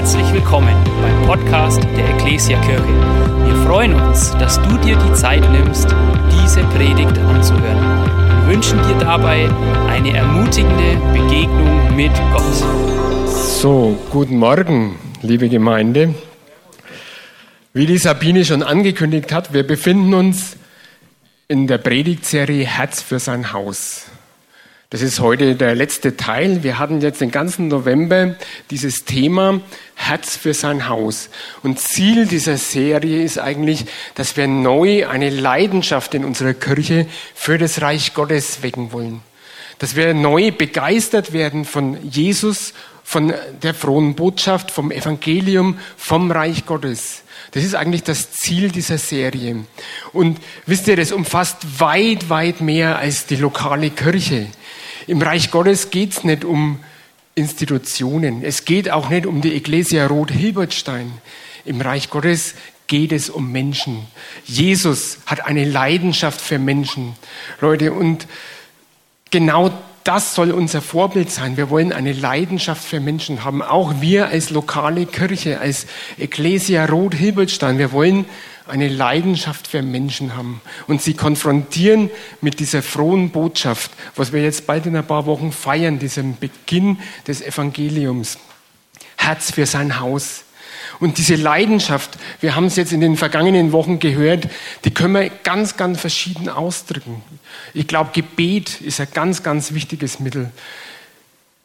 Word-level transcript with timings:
Herzlich 0.00 0.32
willkommen 0.32 0.74
beim 1.02 1.26
Podcast 1.26 1.84
der 1.94 2.08
Ecclesia 2.14 2.58
Kirche. 2.62 2.88
Wir 3.44 3.54
freuen 3.66 3.92
uns, 3.92 4.30
dass 4.38 4.56
du 4.62 4.78
dir 4.78 4.96
die 4.96 5.12
Zeit 5.12 5.42
nimmst, 5.52 5.94
diese 6.32 6.62
Predigt 6.68 7.18
anzuhören. 7.18 8.46
Wir 8.46 8.54
wünschen 8.54 8.78
dir 8.78 8.96
dabei 8.98 9.50
eine 9.90 10.16
ermutigende 10.16 10.96
Begegnung 11.12 11.94
mit 11.94 12.12
Gott. 12.32 13.28
So, 13.28 13.98
guten 14.10 14.38
Morgen, 14.38 14.98
liebe 15.20 15.50
Gemeinde. 15.50 16.14
Wie 17.74 17.84
die 17.84 17.98
Sabine 17.98 18.46
schon 18.46 18.62
angekündigt 18.62 19.34
hat, 19.34 19.52
wir 19.52 19.66
befinden 19.66 20.14
uns 20.14 20.56
in 21.46 21.66
der 21.66 21.76
Predigtserie 21.76 22.64
Herz 22.64 23.02
für 23.02 23.18
sein 23.18 23.52
Haus. 23.52 24.09
Das 24.92 25.02
ist 25.02 25.20
heute 25.20 25.54
der 25.54 25.76
letzte 25.76 26.16
Teil. 26.16 26.64
Wir 26.64 26.80
hatten 26.80 27.00
jetzt 27.00 27.20
den 27.20 27.30
ganzen 27.30 27.68
November 27.68 28.34
dieses 28.72 29.04
Thema 29.04 29.60
Herz 29.94 30.34
für 30.34 30.52
sein 30.52 30.88
Haus. 30.88 31.30
Und 31.62 31.78
Ziel 31.78 32.26
dieser 32.26 32.56
Serie 32.56 33.22
ist 33.22 33.38
eigentlich, 33.38 33.84
dass 34.16 34.36
wir 34.36 34.48
neu 34.48 35.06
eine 35.06 35.30
Leidenschaft 35.30 36.14
in 36.14 36.24
unserer 36.24 36.54
Kirche 36.54 37.06
für 37.36 37.56
das 37.56 37.80
Reich 37.80 38.14
Gottes 38.14 38.64
wecken 38.64 38.90
wollen. 38.90 39.20
Dass 39.78 39.94
wir 39.94 40.12
neu 40.12 40.50
begeistert 40.50 41.32
werden 41.32 41.64
von 41.64 41.96
Jesus, 42.10 42.74
von 43.04 43.32
der 43.62 43.74
frohen 43.74 44.16
Botschaft, 44.16 44.72
vom 44.72 44.90
Evangelium, 44.90 45.78
vom 45.96 46.32
Reich 46.32 46.66
Gottes. 46.66 47.22
Das 47.52 47.62
ist 47.62 47.76
eigentlich 47.76 48.02
das 48.02 48.32
Ziel 48.32 48.72
dieser 48.72 48.98
Serie. 48.98 49.64
Und 50.12 50.40
wisst 50.66 50.88
ihr, 50.88 50.96
das 50.96 51.12
umfasst 51.12 51.80
weit, 51.80 52.28
weit 52.28 52.60
mehr 52.60 52.98
als 52.98 53.26
die 53.26 53.36
lokale 53.36 53.90
Kirche. 53.90 54.48
Im 55.10 55.20
Reich 55.22 55.50
Gottes 55.50 55.90
geht 55.90 56.12
es 56.12 56.22
nicht 56.22 56.44
um 56.44 56.78
Institutionen. 57.34 58.44
Es 58.44 58.64
geht 58.64 58.92
auch 58.92 59.10
nicht 59.10 59.26
um 59.26 59.40
die 59.40 59.56
Ecclesia 59.56 60.06
Rot-Hilbertstein. 60.06 61.10
Im 61.64 61.80
Reich 61.80 62.10
Gottes 62.10 62.54
geht 62.86 63.10
es 63.10 63.28
um 63.28 63.50
Menschen. 63.50 64.06
Jesus 64.44 65.18
hat 65.26 65.44
eine 65.44 65.64
Leidenschaft 65.64 66.40
für 66.40 66.60
Menschen. 66.60 67.16
Leute, 67.60 67.92
und 67.92 68.28
genau 69.32 69.72
das 70.04 70.36
soll 70.36 70.52
unser 70.52 70.80
Vorbild 70.80 71.28
sein. 71.32 71.56
Wir 71.56 71.70
wollen 71.70 71.92
eine 71.92 72.12
Leidenschaft 72.12 72.84
für 72.84 73.00
Menschen 73.00 73.42
haben. 73.42 73.62
Auch 73.62 74.00
wir 74.00 74.28
als 74.28 74.50
lokale 74.50 75.06
Kirche, 75.06 75.58
als 75.58 75.86
Ecclesia 76.18 76.84
Rot-Hilbertstein. 76.84 77.78
Wir 77.78 77.90
wollen 77.90 78.26
eine 78.70 78.88
Leidenschaft 78.88 79.66
für 79.66 79.82
Menschen 79.82 80.36
haben 80.36 80.60
und 80.86 81.02
sie 81.02 81.14
konfrontieren 81.14 82.10
mit 82.40 82.60
dieser 82.60 82.82
frohen 82.82 83.30
Botschaft, 83.30 83.90
was 84.16 84.32
wir 84.32 84.42
jetzt 84.42 84.66
bald 84.66 84.86
in 84.86 84.96
ein 84.96 85.06
paar 85.06 85.26
Wochen 85.26 85.52
feiern, 85.52 85.98
diesem 85.98 86.36
Beginn 86.38 86.98
des 87.26 87.42
Evangeliums. 87.42 88.38
Herz 89.16 89.52
für 89.52 89.66
sein 89.66 90.00
Haus. 90.00 90.44
Und 90.98 91.18
diese 91.18 91.34
Leidenschaft, 91.34 92.18
wir 92.40 92.56
haben 92.56 92.66
es 92.66 92.76
jetzt 92.76 92.92
in 92.92 93.00
den 93.00 93.16
vergangenen 93.16 93.72
Wochen 93.72 93.98
gehört, 93.98 94.48
die 94.84 94.90
können 94.90 95.14
wir 95.14 95.30
ganz, 95.30 95.76
ganz 95.76 96.00
verschieden 96.00 96.48
ausdrücken. 96.48 97.22
Ich 97.74 97.86
glaube, 97.86 98.10
Gebet 98.12 98.80
ist 98.80 99.00
ein 99.00 99.08
ganz, 99.12 99.42
ganz 99.42 99.72
wichtiges 99.72 100.20
Mittel. 100.20 100.50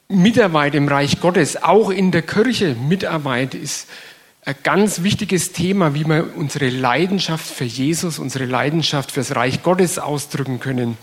Mitarbeit 0.08 0.75
im 0.75 0.88
Reich 0.88 1.19
Gottes, 1.19 1.62
auch 1.62 1.90
in 1.90 2.12
der 2.12 2.22
Kirche, 2.22 2.75
Mitarbeit 2.75 3.56
ist 3.56 3.88
ein 4.46 4.56
ganz 4.62 5.02
wichtiges 5.02 5.54
Thema, 5.54 5.96
wie 5.96 6.06
wir 6.06 6.36
unsere 6.36 6.70
Leidenschaft 6.70 7.48
für 7.48 7.64
Jesus, 7.64 8.20
unsere 8.20 8.46
Leidenschaft 8.46 9.12
fürs 9.12 9.36
Reich 9.36 9.64
Gottes 9.64 9.98
ausdrücken 9.98 10.60
können. 10.60 10.98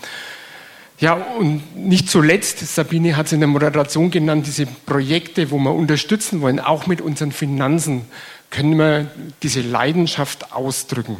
Ja, 1.00 1.14
und 1.14 1.76
nicht 1.76 2.08
zuletzt, 2.08 2.60
Sabine 2.60 3.16
hat 3.16 3.26
es 3.26 3.32
in 3.32 3.40
der 3.40 3.48
Moderation 3.48 4.12
genannt, 4.12 4.46
diese 4.46 4.66
Projekte, 4.66 5.50
wo 5.50 5.58
wir 5.58 5.74
unterstützen 5.74 6.40
wollen, 6.40 6.60
auch 6.60 6.86
mit 6.86 7.00
unseren 7.00 7.32
Finanzen, 7.32 8.02
können 8.50 8.78
wir 8.78 9.10
diese 9.42 9.62
Leidenschaft 9.62 10.52
ausdrücken. 10.52 11.16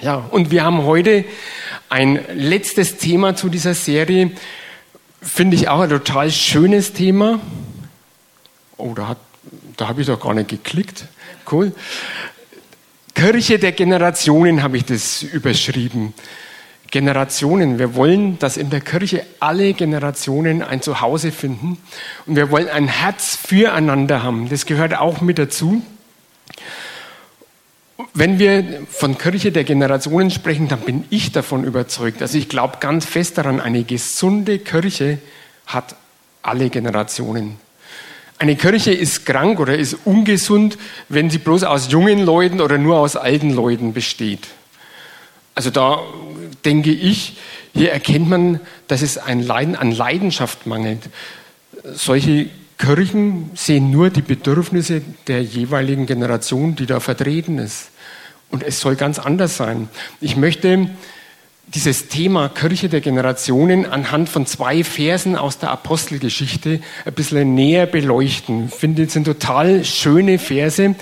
Ja, 0.00 0.14
und 0.14 0.50
wir 0.50 0.64
haben 0.64 0.84
heute 0.84 1.26
ein 1.90 2.18
letztes 2.34 2.96
Thema 2.96 3.36
zu 3.36 3.50
dieser 3.50 3.74
Serie, 3.74 4.30
finde 5.20 5.56
ich 5.56 5.68
auch 5.68 5.80
ein 5.80 5.90
total 5.90 6.30
schönes 6.30 6.94
Thema. 6.94 7.40
Oh, 8.78 8.94
da, 8.94 9.16
da 9.82 9.88
habe 9.88 10.00
ich 10.00 10.06
doch 10.06 10.20
gar 10.20 10.32
nicht 10.32 10.48
geklickt. 10.48 11.06
Cool. 11.50 11.72
Kirche 13.14 13.58
der 13.58 13.72
Generationen 13.72 14.62
habe 14.62 14.76
ich 14.76 14.84
das 14.84 15.24
überschrieben. 15.24 16.14
Generationen. 16.92 17.80
Wir 17.80 17.96
wollen, 17.96 18.38
dass 18.38 18.56
in 18.56 18.70
der 18.70 18.80
Kirche 18.80 19.26
alle 19.40 19.72
Generationen 19.72 20.62
ein 20.62 20.82
Zuhause 20.82 21.32
finden 21.32 21.78
und 22.26 22.36
wir 22.36 22.52
wollen 22.52 22.68
ein 22.68 22.86
Herz 22.86 23.34
füreinander 23.34 24.22
haben. 24.22 24.48
Das 24.48 24.66
gehört 24.66 24.96
auch 24.96 25.20
mit 25.20 25.38
dazu. 25.38 25.82
Wenn 28.14 28.38
wir 28.38 28.86
von 28.88 29.18
Kirche 29.18 29.50
der 29.50 29.64
Generationen 29.64 30.30
sprechen, 30.30 30.68
dann 30.68 30.82
bin 30.82 31.06
ich 31.10 31.32
davon 31.32 31.64
überzeugt. 31.64 32.22
Also 32.22 32.38
ich 32.38 32.48
glaube 32.48 32.76
ganz 32.78 33.04
fest 33.04 33.36
daran, 33.36 33.58
eine 33.58 33.82
gesunde 33.82 34.60
Kirche 34.60 35.18
hat 35.66 35.96
alle 36.42 36.70
Generationen. 36.70 37.58
Eine 38.42 38.56
Kirche 38.56 38.90
ist 38.90 39.24
krank 39.24 39.60
oder 39.60 39.78
ist 39.78 39.98
ungesund, 40.04 40.76
wenn 41.08 41.30
sie 41.30 41.38
bloß 41.38 41.62
aus 41.62 41.92
jungen 41.92 42.24
Leuten 42.24 42.60
oder 42.60 42.76
nur 42.76 42.96
aus 42.96 43.14
alten 43.14 43.50
Leuten 43.50 43.92
besteht. 43.92 44.48
Also 45.54 45.70
da 45.70 46.00
denke 46.64 46.90
ich, 46.90 47.36
hier 47.72 47.92
erkennt 47.92 48.28
man, 48.28 48.58
dass 48.88 49.00
es 49.00 49.16
ein 49.16 49.44
Leiden, 49.44 49.76
an 49.76 49.92
Leidenschaft 49.92 50.66
mangelt. 50.66 51.02
Solche 51.94 52.48
Kirchen 52.78 53.52
sehen 53.54 53.92
nur 53.92 54.10
die 54.10 54.22
Bedürfnisse 54.22 55.02
der 55.28 55.44
jeweiligen 55.44 56.06
Generation, 56.06 56.74
die 56.74 56.86
da 56.86 56.98
vertreten 56.98 57.58
ist. 57.58 57.90
Und 58.50 58.64
es 58.64 58.80
soll 58.80 58.96
ganz 58.96 59.20
anders 59.20 59.56
sein. 59.56 59.88
Ich 60.20 60.34
möchte 60.34 60.90
dieses 61.74 62.08
Thema 62.08 62.48
Kirche 62.50 62.88
der 62.88 63.00
Generationen 63.00 63.86
anhand 63.86 64.28
von 64.28 64.46
zwei 64.46 64.84
Versen 64.84 65.36
aus 65.36 65.58
der 65.58 65.70
Apostelgeschichte 65.70 66.80
ein 67.04 67.12
bisschen 67.14 67.54
näher 67.54 67.86
beleuchten. 67.86 68.66
Ich 68.66 68.74
finde, 68.74 69.04
es 69.04 69.12
sind 69.14 69.24
total 69.24 69.84
schöne 69.84 70.38
Verse 70.38 70.94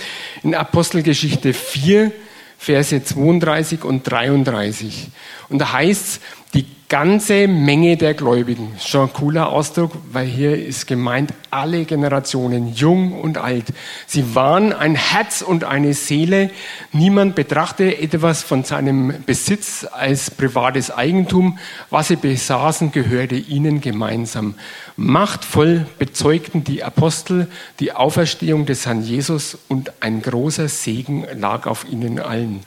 in 0.42 0.54
Apostelgeschichte 0.54 1.54
4, 1.54 2.12
Verse 2.56 3.03
32 3.03 3.84
und 3.84 4.04
33. 4.04 5.09
Und 5.48 5.59
da 5.59 5.72
heißt 5.72 6.06
es, 6.06 6.20
die 6.54 6.66
ganze 6.88 7.46
Menge 7.46 7.96
der 7.96 8.14
Gläubigen. 8.14 8.72
Schon 8.80 9.08
ein 9.08 9.12
cooler 9.12 9.50
Ausdruck, 9.50 9.92
weil 10.10 10.26
hier 10.26 10.56
ist 10.56 10.88
gemeint 10.88 11.32
alle 11.50 11.84
Generationen, 11.84 12.74
jung 12.74 13.12
und 13.12 13.38
alt. 13.38 13.66
Sie 14.08 14.34
waren 14.34 14.72
ein 14.72 14.96
Herz 14.96 15.40
und 15.42 15.62
eine 15.62 15.94
Seele. 15.94 16.50
Niemand 16.92 17.36
betrachte 17.36 17.96
etwas 17.96 18.42
von 18.42 18.64
seinem 18.64 19.22
Besitz 19.24 19.86
als 19.88 20.32
privates 20.32 20.90
Eigentum. 20.90 21.58
Was 21.90 22.08
sie 22.08 22.16
besaßen, 22.16 22.90
gehörte 22.90 23.36
ihnen 23.36 23.80
gemeinsam. 23.80 24.56
Machtvoll 24.96 25.86
bezeugten 26.00 26.64
die 26.64 26.82
Apostel 26.82 27.46
die 27.78 27.92
Auferstehung 27.92 28.66
des 28.66 28.86
Herrn 28.86 29.02
Jesus 29.02 29.56
und 29.68 29.92
ein 30.02 30.22
großer 30.22 30.68
Segen 30.68 31.24
lag 31.34 31.66
auf 31.66 31.86
ihnen 31.88 32.18
allen. 32.18 32.64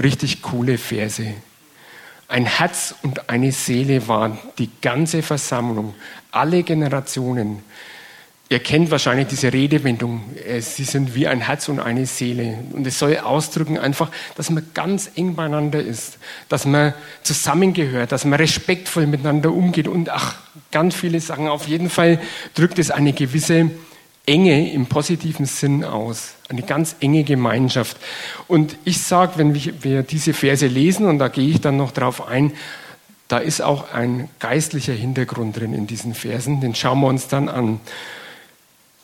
Richtig 0.00 0.42
coole 0.42 0.78
Verse. 0.78 1.34
Ein 2.28 2.46
Herz 2.46 2.94
und 3.02 3.30
eine 3.30 3.52
Seele 3.52 4.08
waren 4.08 4.38
die 4.58 4.70
ganze 4.82 5.22
Versammlung, 5.22 5.94
alle 6.32 6.62
Generationen. 6.64 7.62
Ihr 8.48 8.60
kennt 8.60 8.92
wahrscheinlich 8.92 9.26
diese 9.26 9.52
Redewendung, 9.52 10.22
äh, 10.46 10.60
sie 10.60 10.84
sind 10.84 11.16
wie 11.16 11.26
ein 11.26 11.40
Herz 11.40 11.68
und 11.68 11.80
eine 11.80 12.06
Seele. 12.06 12.58
Und 12.72 12.86
es 12.86 12.98
soll 12.98 13.18
ausdrücken 13.18 13.76
einfach, 13.76 14.10
dass 14.36 14.50
man 14.50 14.68
ganz 14.72 15.10
eng 15.16 15.34
beieinander 15.34 15.80
ist, 15.80 16.18
dass 16.48 16.64
man 16.64 16.94
zusammengehört, 17.24 18.12
dass 18.12 18.24
man 18.24 18.38
respektvoll 18.38 19.08
miteinander 19.08 19.52
umgeht. 19.52 19.88
Und 19.88 20.10
ach, 20.10 20.36
ganz 20.70 20.94
viele 20.94 21.20
Sachen. 21.20 21.48
Auf 21.48 21.66
jeden 21.66 21.90
Fall 21.90 22.20
drückt 22.54 22.78
es 22.78 22.92
eine 22.92 23.12
gewisse 23.12 23.70
Enge 24.26 24.72
im 24.72 24.86
positiven 24.86 25.46
Sinn 25.46 25.84
aus, 25.84 26.34
eine 26.48 26.62
ganz 26.62 26.96
enge 27.00 27.22
Gemeinschaft. 27.22 27.96
Und 28.48 28.76
ich 28.84 29.00
sage, 29.00 29.34
wenn 29.36 29.54
wir 29.54 30.02
diese 30.02 30.34
Verse 30.34 30.66
lesen, 30.66 31.06
und 31.06 31.18
da 31.18 31.28
gehe 31.28 31.48
ich 31.48 31.60
dann 31.60 31.76
noch 31.76 31.92
drauf 31.92 32.26
ein, 32.26 32.52
da 33.28 33.38
ist 33.38 33.60
auch 33.60 33.92
ein 33.92 34.28
geistlicher 34.38 34.92
Hintergrund 34.92 35.58
drin 35.58 35.72
in 35.72 35.86
diesen 35.86 36.14
Versen, 36.14 36.60
den 36.60 36.74
schauen 36.74 37.00
wir 37.00 37.08
uns 37.08 37.28
dann 37.28 37.48
an. 37.48 37.80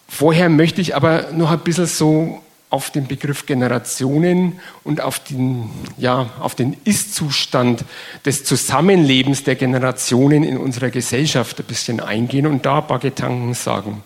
Vorher 0.08 0.49
möchte 0.49 0.81
ich 0.81 0.94
aber 0.94 1.32
noch 1.32 1.50
ein 1.50 1.61
bisschen 1.61 1.87
so 1.87 2.43
auf 2.73 2.91
den 2.91 3.06
Begriff 3.06 3.44
Generationen 3.47 4.61
und 4.82 5.00
auf 5.02 5.19
den, 5.19 5.69
ja, 5.99 6.31
auf 6.41 6.55
den 6.55 6.76
Ist-Zustand 6.85 7.85
des 8.25 8.44
Zusammenlebens 8.44 9.44
der 9.44 9.56
Generationen 9.56 10.43
in 10.43 10.56
unserer 10.56 10.91
Gesellschaft 10.91 11.61
ein 11.61 11.67
bisschen 11.67 12.00
eingehen 12.00 12.47
und 12.47 12.64
da 12.64 12.79
ein 12.79 12.87
paar 12.87 12.99
Gedanken 12.99 13.52
sagen. 13.55 14.02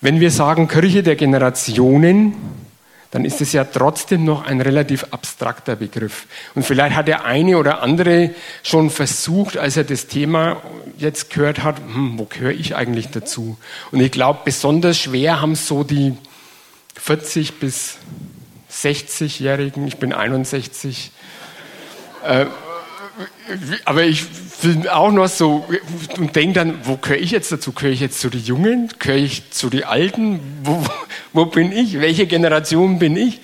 Wenn 0.00 0.20
wir 0.20 0.30
sagen 0.30 0.66
Kirche 0.66 1.02
der 1.02 1.16
Generationen, 1.16 2.34
dann 3.10 3.24
ist 3.24 3.40
es 3.40 3.52
ja 3.52 3.64
trotzdem 3.64 4.24
noch 4.24 4.46
ein 4.46 4.60
relativ 4.60 5.04
abstrakter 5.10 5.76
Begriff. 5.76 6.26
Und 6.54 6.64
vielleicht 6.64 6.96
hat 6.96 7.08
der 7.08 7.24
eine 7.24 7.58
oder 7.58 7.82
andere 7.82 8.30
schon 8.62 8.88
versucht, 8.88 9.58
als 9.58 9.76
er 9.76 9.84
das 9.84 10.06
Thema 10.06 10.62
jetzt 10.96 11.30
gehört 11.30 11.64
hat, 11.64 11.78
hm, 11.80 12.18
wo 12.18 12.24
gehöre 12.24 12.52
ich 12.52 12.76
eigentlich 12.76 13.08
dazu? 13.10 13.58
Und 13.90 14.00
ich 14.00 14.12
glaube, 14.12 14.40
besonders 14.44 14.98
schwer 14.98 15.40
haben 15.42 15.54
so 15.56 15.82
die 15.82 16.14
40 16.94 17.58
bis 17.58 17.98
60-Jährigen, 18.72 19.86
ich 19.86 19.96
bin 19.96 20.12
61. 20.12 21.10
Äh, 22.24 22.46
aber 23.84 24.04
ich 24.04 24.24
bin 24.62 24.88
auch 24.88 25.10
noch 25.10 25.28
so 25.28 25.66
und 26.16 26.36
denke 26.36 26.54
dann, 26.54 26.78
wo 26.84 26.96
gehöre 26.96 27.18
ich 27.18 27.30
jetzt 27.30 27.50
dazu? 27.50 27.72
Gehöre 27.72 27.92
ich 27.92 28.00
jetzt 28.00 28.20
zu 28.20 28.30
den 28.30 28.42
Jungen? 28.42 28.90
Gehöre 28.98 29.18
ich 29.18 29.50
zu 29.50 29.70
den 29.70 29.84
Alten? 29.84 30.40
Wo, 30.62 30.84
wo 31.32 31.46
bin 31.46 31.72
ich? 31.72 32.00
Welche 32.00 32.26
Generation 32.26 32.98
bin 32.98 33.16
ich? 33.16 33.40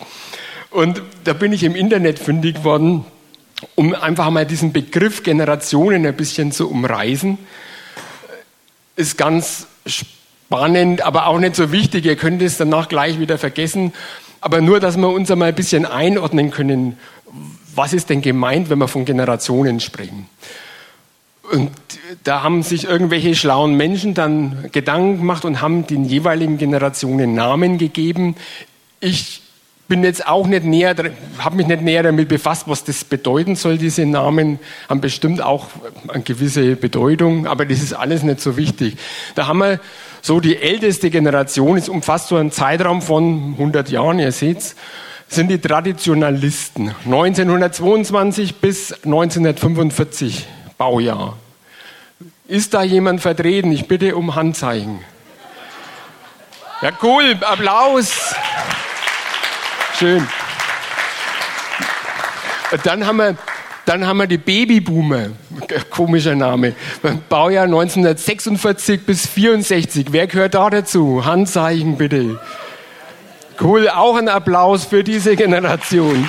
Und 0.70 1.02
da 1.24 1.32
bin 1.32 1.52
ich 1.52 1.64
im 1.64 1.74
Internet 1.74 2.18
fündig 2.18 2.64
worden, 2.64 3.04
um 3.74 3.94
einfach 3.94 4.30
mal 4.30 4.44
diesen 4.44 4.72
Begriff 4.72 5.22
Generationen 5.22 6.06
ein 6.06 6.16
bisschen 6.16 6.52
zu 6.52 6.70
umreißen. 6.70 7.38
Ist 8.96 9.16
ganz 9.16 9.66
spannend, 9.86 11.02
aber 11.02 11.26
auch 11.26 11.38
nicht 11.38 11.56
so 11.56 11.72
wichtig. 11.72 12.04
Ihr 12.04 12.16
könnt 12.16 12.42
es 12.42 12.58
danach 12.58 12.88
gleich 12.88 13.18
wieder 13.18 13.38
vergessen. 13.38 13.92
Aber 14.40 14.60
nur, 14.60 14.80
dass 14.80 14.96
wir 14.96 15.08
uns 15.08 15.30
einmal 15.30 15.48
ein 15.48 15.54
bisschen 15.54 15.86
einordnen 15.86 16.50
können, 16.50 16.98
was 17.76 17.92
ist 17.92 18.10
denn 18.10 18.22
gemeint, 18.22 18.70
wenn 18.70 18.78
wir 18.78 18.88
von 18.88 19.04
Generationen 19.04 19.80
sprechen. 19.80 20.28
Und 21.52 21.70
da 22.24 22.42
haben 22.42 22.62
sich 22.62 22.84
irgendwelche 22.84 23.34
schlauen 23.36 23.74
Menschen 23.76 24.14
dann 24.14 24.68
Gedanken 24.72 25.18
gemacht 25.18 25.44
und 25.44 25.60
haben 25.60 25.86
den 25.86 26.04
jeweiligen 26.04 26.58
Generationen 26.58 27.34
Namen 27.34 27.78
gegeben. 27.78 28.34
Ich 29.00 29.42
bin 29.88 30.02
jetzt 30.02 30.26
auch 30.26 30.46
nicht 30.46 30.64
näher, 30.64 30.96
habe 31.38 31.56
mich 31.56 31.66
nicht 31.68 31.82
näher 31.82 32.02
damit 32.02 32.28
befasst, 32.28 32.64
was 32.66 32.82
das 32.82 33.04
bedeuten 33.04 33.54
soll. 33.54 33.78
Diese 33.78 34.04
Namen 34.04 34.58
haben 34.88 35.00
bestimmt 35.00 35.40
auch 35.40 35.68
eine 36.08 36.24
gewisse 36.24 36.74
Bedeutung, 36.74 37.46
aber 37.46 37.64
das 37.64 37.80
ist 37.80 37.92
alles 37.92 38.24
nicht 38.24 38.40
so 38.40 38.56
wichtig. 38.56 38.96
Da 39.36 39.46
haben 39.46 39.58
wir 39.58 39.80
so 40.22 40.40
die 40.40 40.56
älteste 40.56 41.10
Generation, 41.10 41.76
es 41.76 41.88
umfasst 41.88 42.28
so 42.28 42.36
einen 42.36 42.50
Zeitraum 42.50 43.00
von 43.00 43.52
100 43.52 43.88
Jahren, 43.90 44.18
ihr 44.18 44.32
seht's, 44.32 44.74
sind 45.28 45.48
die 45.48 45.58
Traditionalisten. 45.58 46.94
1922 47.04 48.56
bis 48.56 48.92
1945 49.04 50.46
Baujahr. 50.78 51.36
Ist 52.48 52.74
da 52.74 52.82
jemand 52.82 53.20
vertreten? 53.20 53.72
Ich 53.72 53.88
bitte 53.88 54.16
um 54.16 54.34
Handzeichen. 54.34 55.00
Ja, 56.82 56.90
cool, 57.02 57.36
Applaus. 57.40 58.34
Schön. 59.98 60.26
Dann 62.84 63.06
haben 63.06 63.16
wir, 63.16 63.36
dann 63.86 64.06
haben 64.06 64.18
wir 64.18 64.26
die 64.26 64.38
Babyboomer. 64.38 65.28
Komischer 65.90 66.34
Name. 66.34 66.74
Baujahr 67.28 67.64
1946 67.64 69.06
bis 69.06 69.26
64. 69.26 70.08
Wer 70.10 70.26
gehört 70.26 70.54
da 70.54 70.68
dazu? 70.70 71.24
Handzeichen 71.24 71.96
bitte. 71.96 72.38
Cool, 73.58 73.88
auch 73.88 74.16
ein 74.16 74.28
Applaus 74.28 74.84
für 74.84 75.02
diese 75.02 75.34
Generation. 75.34 76.28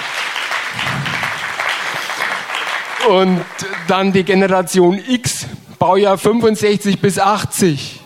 Und 3.09 3.43
dann 3.87 4.13
die 4.13 4.23
Generation 4.23 5.01
X, 5.07 5.45
Baujahr 5.77 6.17
65 6.17 7.01
bis 7.01 7.19
80. 7.19 8.01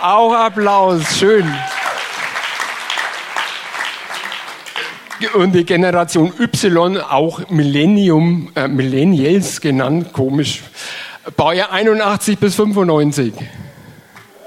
Auch 0.00 0.32
Applaus, 0.32 1.18
schön. 1.18 1.52
Und 5.34 5.52
die 5.52 5.64
Generation 5.64 6.32
Y, 6.38 6.98
auch 6.98 7.48
Millennium, 7.50 8.50
äh, 8.54 8.68
Millennials 8.68 9.60
genannt, 9.60 10.12
komisch. 10.12 10.62
Baujahr 11.36 11.72
81 11.72 12.38
bis 12.38 12.54
95. 12.54 13.34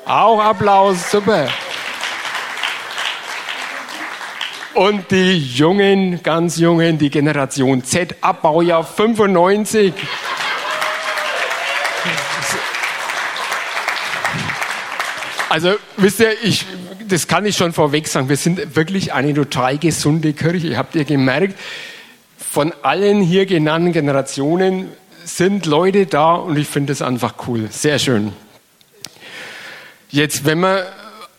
Auch 0.06 0.40
Applaus, 0.40 1.12
super. 1.12 1.48
Und 4.73 5.12
die 5.12 5.38
Jungen, 5.38 6.23
ganz 6.23 6.57
Jungen, 6.57 6.97
die 6.97 7.09
Generation 7.09 7.83
Z, 7.83 8.15
Abbaujahr 8.21 8.85
95. 8.85 9.94
Also, 15.50 15.75
wisst 15.97 16.21
ihr, 16.21 16.31
ich, 16.41 16.65
das 17.06 17.27
kann 17.27 17.45
ich 17.45 17.57
schon 17.57 17.73
vorweg 17.73 18.07
sagen, 18.07 18.29
wir 18.29 18.38
sind 18.38 18.77
wirklich 18.77 19.12
eine 19.12 19.33
total 19.33 19.77
gesunde 19.77 20.31
Kirche. 20.31 20.77
Habt 20.77 20.95
ihr 20.95 21.03
gemerkt, 21.03 21.59
von 22.38 22.71
allen 22.81 23.19
hier 23.21 23.45
genannten 23.45 23.91
Generationen 23.91 24.89
sind 25.25 25.65
Leute 25.65 26.06
da 26.06 26.35
und 26.35 26.57
ich 26.57 26.68
finde 26.68 26.94
das 26.94 27.01
einfach 27.01 27.33
cool. 27.47 27.68
Sehr 27.69 28.00
schön. 28.00 28.31
Jetzt, 30.09 30.45
wenn 30.45 30.62
man 30.62 30.83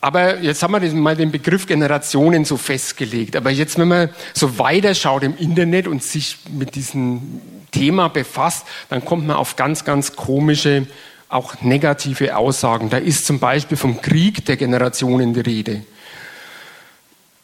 aber 0.03 0.41
jetzt 0.41 0.65
haben 0.65 0.73
wir 0.73 0.95
mal 0.95 1.15
den 1.15 1.31
Begriff 1.31 1.67
Generationen 1.67 2.45
so 2.45 2.57
festgelegt. 2.57 3.37
Aber 3.37 3.51
jetzt, 3.51 3.79
wenn 3.79 3.87
man 3.87 4.09
so 4.35 4.59
weiterschaut 4.59 5.23
im 5.23 5.37
Internet 5.37 5.87
und 5.87 6.03
sich 6.03 6.39
mit 6.51 6.75
diesem 6.75 7.41
Thema 7.71 8.09
befasst, 8.09 8.67
dann 8.91 9.05
kommt 9.05 9.29
man 9.29 9.37
auf 9.37 9.55
ganz, 9.55 9.85
ganz 9.85 10.17
komische, 10.17 10.89
auch 11.29 11.63
negative 11.63 12.37
Aussagen. 12.37 12.91
Da 12.91 12.97
ist 12.97 13.27
zum 13.27 13.39
Beispiel 13.39 13.77
vom 13.77 14.03
Krieg 14.03 14.45
der 14.45 14.57
Generationen 14.57 15.35
die 15.35 15.41
Rede. 15.41 15.85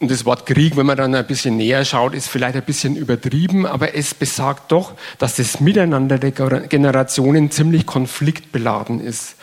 Und 0.00 0.10
das 0.10 0.24
Wort 0.24 0.44
Krieg, 0.44 0.76
wenn 0.76 0.86
man 0.86 0.96
dann 0.96 1.14
ein 1.14 1.26
bisschen 1.28 1.56
näher 1.58 1.84
schaut, 1.84 2.12
ist 2.12 2.28
vielleicht 2.28 2.56
ein 2.56 2.64
bisschen 2.64 2.96
übertrieben, 2.96 3.66
aber 3.66 3.94
es 3.94 4.14
besagt 4.14 4.72
doch, 4.72 4.94
dass 5.18 5.36
das 5.36 5.60
Miteinander 5.60 6.18
der 6.18 6.32
Generationen 6.32 7.52
ziemlich 7.52 7.86
konfliktbeladen 7.86 9.00
ist. 9.00 9.36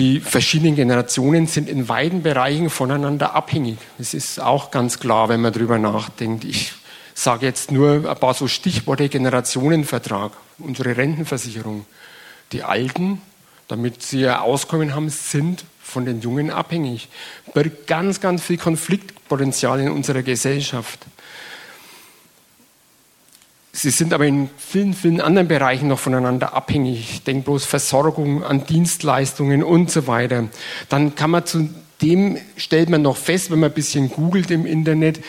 Die 0.00 0.18
verschiedenen 0.18 0.76
Generationen 0.76 1.46
sind 1.46 1.68
in 1.68 1.90
weiten 1.90 2.22
Bereichen 2.22 2.70
voneinander 2.70 3.34
abhängig. 3.34 3.76
Das 3.98 4.14
ist 4.14 4.40
auch 4.40 4.70
ganz 4.70 4.98
klar, 4.98 5.28
wenn 5.28 5.42
man 5.42 5.52
darüber 5.52 5.78
nachdenkt. 5.78 6.44
Ich 6.44 6.72
sage 7.12 7.44
jetzt 7.44 7.70
nur 7.70 8.08
ein 8.08 8.18
paar 8.18 8.32
so 8.32 8.48
Stichworte 8.48 9.10
Generationenvertrag, 9.10 10.32
unsere 10.56 10.96
Rentenversicherung. 10.96 11.84
Die 12.52 12.62
Alten, 12.62 13.20
damit 13.68 14.02
sie 14.02 14.26
ein 14.26 14.36
Auskommen 14.36 14.94
haben, 14.94 15.10
sind 15.10 15.66
von 15.82 16.06
den 16.06 16.22
Jungen 16.22 16.50
abhängig. 16.50 17.10
Birgt 17.52 17.86
ganz, 17.86 18.22
ganz 18.22 18.42
viel 18.42 18.56
Konfliktpotenzial 18.56 19.80
in 19.80 19.90
unserer 19.90 20.22
Gesellschaft. 20.22 21.00
Sie 23.72 23.90
sind 23.90 24.12
aber 24.12 24.26
in 24.26 24.50
vielen, 24.56 24.94
vielen 24.94 25.20
anderen 25.20 25.46
Bereichen 25.46 25.88
noch 25.88 25.98
voneinander 25.98 26.54
abhängig. 26.54 27.08
Ich 27.12 27.22
denke 27.22 27.44
bloß 27.44 27.64
Versorgung 27.64 28.42
an 28.42 28.66
Dienstleistungen 28.66 29.62
und 29.62 29.90
so 29.90 30.06
weiter. 30.06 30.48
Dann 30.88 31.14
kann 31.14 31.30
man 31.30 31.46
zu 31.46 31.70
dem, 32.02 32.38
stellt 32.56 32.88
man 32.88 33.02
noch 33.02 33.16
fest, 33.16 33.50
wenn 33.50 33.60
man 33.60 33.70
ein 33.70 33.74
bisschen 33.74 34.10
googelt 34.10 34.50
im 34.50 34.66
Internet, 34.66 35.22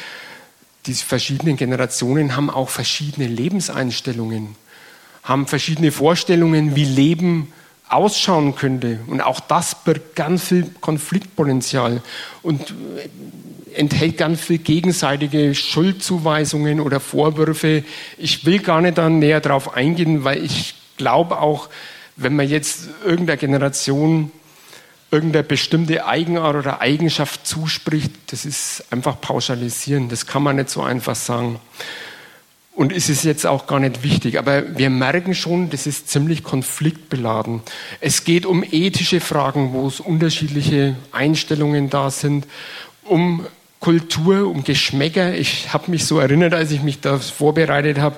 die 0.87 0.93
verschiedenen 0.93 1.57
Generationen 1.57 2.35
haben 2.35 2.49
auch 2.49 2.69
verschiedene 2.69 3.27
Lebenseinstellungen, 3.27 4.55
haben 5.23 5.45
verschiedene 5.45 5.91
Vorstellungen, 5.91 6.75
wie 6.75 6.85
Leben 6.85 7.53
ausschauen 7.91 8.55
könnte. 8.55 8.99
Und 9.07 9.21
auch 9.21 9.39
das 9.39 9.83
birgt 9.83 10.15
ganz 10.15 10.47
viel 10.47 10.69
Konfliktpotenzial. 10.81 12.01
Und 12.41 12.73
enthält 13.73 14.17
ganz 14.17 14.41
viel 14.41 14.57
gegenseitige 14.57 15.55
Schuldzuweisungen 15.55 16.79
oder 16.79 16.99
Vorwürfe. 16.99 17.83
Ich 18.17 18.45
will 18.45 18.59
gar 18.59 18.81
nicht 18.81 18.97
da 18.97 19.09
näher 19.09 19.41
drauf 19.41 19.73
eingehen, 19.75 20.23
weil 20.23 20.43
ich 20.43 20.75
glaube 20.97 21.39
auch, 21.39 21.69
wenn 22.15 22.35
man 22.35 22.47
jetzt 22.47 22.89
irgendeiner 23.05 23.37
Generation 23.37 24.31
irgendeine 25.11 25.43
bestimmte 25.43 26.05
Eigenart 26.05 26.55
oder 26.55 26.79
Eigenschaft 26.79 27.45
zuspricht, 27.45 28.11
das 28.27 28.45
ist 28.45 28.85
einfach 28.91 29.19
pauschalisieren. 29.19 30.07
Das 30.07 30.25
kann 30.25 30.41
man 30.41 30.55
nicht 30.55 30.69
so 30.69 30.81
einfach 30.81 31.15
sagen. 31.15 31.59
Und 32.73 32.93
es 32.93 33.09
ist 33.09 33.25
jetzt 33.25 33.45
auch 33.45 33.67
gar 33.67 33.79
nicht 33.79 34.01
wichtig, 34.01 34.39
aber 34.39 34.77
wir 34.77 34.89
merken 34.89 35.35
schon, 35.35 35.69
das 35.69 35.85
ist 35.85 36.09
ziemlich 36.09 36.41
konfliktbeladen. 36.43 37.61
Es 37.99 38.23
geht 38.23 38.45
um 38.45 38.63
ethische 38.63 39.19
Fragen, 39.19 39.73
wo 39.73 39.87
es 39.87 39.99
unterschiedliche 39.99 40.95
Einstellungen 41.11 41.89
da 41.89 42.09
sind, 42.09 42.47
um 43.03 43.45
Kultur, 43.81 44.47
um 44.47 44.63
Geschmäcker. 44.63 45.33
Ich 45.33 45.73
habe 45.73 45.91
mich 45.91 46.05
so 46.05 46.19
erinnert, 46.19 46.53
als 46.53 46.71
ich 46.71 46.81
mich 46.81 47.01
da 47.01 47.17
vorbereitet 47.17 47.97
habe, 47.97 48.17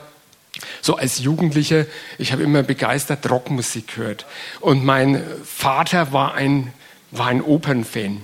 so 0.81 0.98
als 0.98 1.19
Jugendlicher, 1.19 1.86
ich 2.19 2.31
habe 2.31 2.43
immer 2.43 2.62
begeistert 2.62 3.27
Rockmusik 3.29 3.95
gehört. 3.95 4.25
Und 4.60 4.86
mein 4.86 5.24
Vater 5.43 6.12
war 6.12 6.36
ein, 6.36 6.72
war 7.12 7.27
ein 7.27 7.41
Opernfan. 7.41 8.22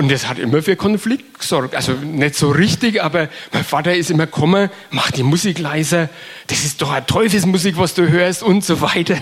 Und 0.00 0.10
das 0.10 0.26
hat 0.26 0.38
immer 0.38 0.62
für 0.62 0.76
Konflikt 0.76 1.40
gesorgt. 1.40 1.74
Also 1.74 1.92
nicht 1.92 2.34
so 2.34 2.50
richtig, 2.50 3.02
aber 3.02 3.28
mein 3.52 3.64
Vater 3.64 3.94
ist 3.94 4.10
immer 4.10 4.24
gekommen, 4.24 4.70
mach 4.90 5.10
die 5.10 5.22
Musik 5.22 5.58
leiser, 5.58 6.08
das 6.46 6.64
ist 6.64 6.80
doch 6.80 6.90
eine 6.90 7.04
Teufelsmusik, 7.04 7.76
was 7.76 7.92
du 7.92 8.08
hörst 8.08 8.42
und 8.42 8.64
so 8.64 8.80
weiter. 8.80 9.18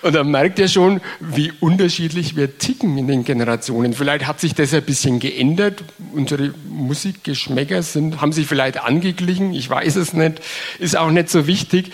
Und 0.00 0.14
dann 0.14 0.30
merkt 0.30 0.58
ihr 0.58 0.68
schon, 0.68 1.02
wie 1.20 1.52
unterschiedlich 1.60 2.34
wir 2.34 2.56
ticken 2.56 2.96
in 2.96 3.08
den 3.08 3.24
Generationen. 3.24 3.92
Vielleicht 3.92 4.26
hat 4.26 4.40
sich 4.40 4.54
das 4.54 4.72
ein 4.72 4.82
bisschen 4.84 5.20
geändert. 5.20 5.84
Unsere 6.14 6.54
Musikgeschmäcker 6.66 7.82
sind, 7.82 8.22
haben 8.22 8.32
sich 8.32 8.46
vielleicht 8.46 8.82
angeglichen. 8.82 9.52
Ich 9.52 9.68
weiß 9.68 9.96
es 9.96 10.14
nicht. 10.14 10.40
Ist 10.78 10.96
auch 10.96 11.10
nicht 11.10 11.28
so 11.28 11.46
wichtig. 11.46 11.92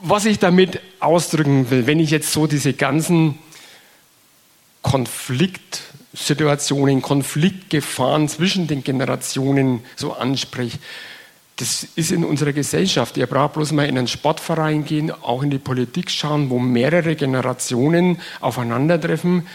Was 0.00 0.26
ich 0.26 0.38
damit 0.38 0.80
ausdrücken 1.00 1.70
will, 1.70 1.86
wenn 1.86 1.98
ich 1.98 2.10
jetzt 2.10 2.30
so 2.30 2.46
diese 2.46 2.74
ganzen 2.74 3.38
Konfliktsituationen, 4.86 7.02
Konfliktgefahren 7.02 8.28
zwischen 8.28 8.68
den 8.68 8.84
Generationen 8.84 9.80
so 9.96 10.12
anspricht. 10.12 10.78
Das 11.56 11.88
ist 11.96 12.12
in 12.12 12.24
unserer 12.24 12.52
Gesellschaft. 12.52 13.16
Ihr 13.16 13.26
braucht 13.26 13.54
bloß 13.54 13.72
mal 13.72 13.88
in 13.88 13.98
einen 13.98 14.06
Sportverein 14.06 14.84
gehen, 14.84 15.10
auch 15.10 15.42
in 15.42 15.50
die 15.50 15.58
Politik 15.58 16.08
schauen, 16.08 16.50
wo 16.50 16.60
mehrere 16.60 17.16
Generationen 17.16 18.20
aufeinandertreffen, 18.40 19.48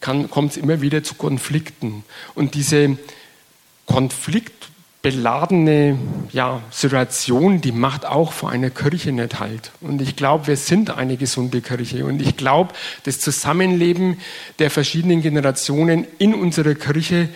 kommt 0.00 0.52
es 0.52 0.56
immer 0.56 0.80
wieder 0.80 1.02
zu 1.02 1.16
Konflikten. 1.16 2.02
Und 2.34 2.54
diese 2.54 2.96
konfliktbeladene 5.02 5.98
ja, 6.32 6.62
Situation, 6.70 7.60
die 7.60 7.72
macht 7.72 8.06
auch 8.06 8.32
vor 8.32 8.50
einer 8.50 8.70
Kirche 8.70 9.10
nicht 9.10 9.40
halt. 9.40 9.72
Und 9.80 10.00
ich 10.00 10.14
glaube, 10.14 10.46
wir 10.46 10.56
sind 10.56 10.90
eine 10.90 11.16
gesunde 11.16 11.60
Kirche. 11.60 12.04
Und 12.04 12.22
ich 12.22 12.36
glaube, 12.36 12.72
das 13.02 13.18
Zusammenleben 13.18 14.18
der 14.60 14.70
verschiedenen 14.70 15.20
Generationen 15.20 16.06
in 16.18 16.34
unserer 16.34 16.74
Kirche 16.74 17.28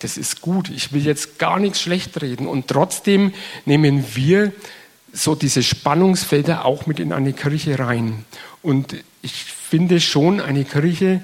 das 0.00 0.18
ist 0.18 0.42
gut. 0.42 0.68
Ich 0.68 0.92
will 0.92 1.02
jetzt 1.02 1.38
gar 1.38 1.58
nichts 1.58 1.80
schlecht 1.80 2.20
reden. 2.20 2.46
Und 2.46 2.68
trotzdem 2.68 3.32
nehmen 3.64 4.04
wir 4.14 4.52
so 5.14 5.34
diese 5.34 5.62
Spannungsfelder 5.62 6.66
auch 6.66 6.84
mit 6.86 7.00
in 7.00 7.10
eine 7.10 7.32
Kirche 7.32 7.78
rein. 7.78 8.26
Und 8.60 8.96
ich 9.22 9.32
finde 9.32 10.00
schon, 10.00 10.40
eine 10.40 10.64
Kirche 10.64 11.22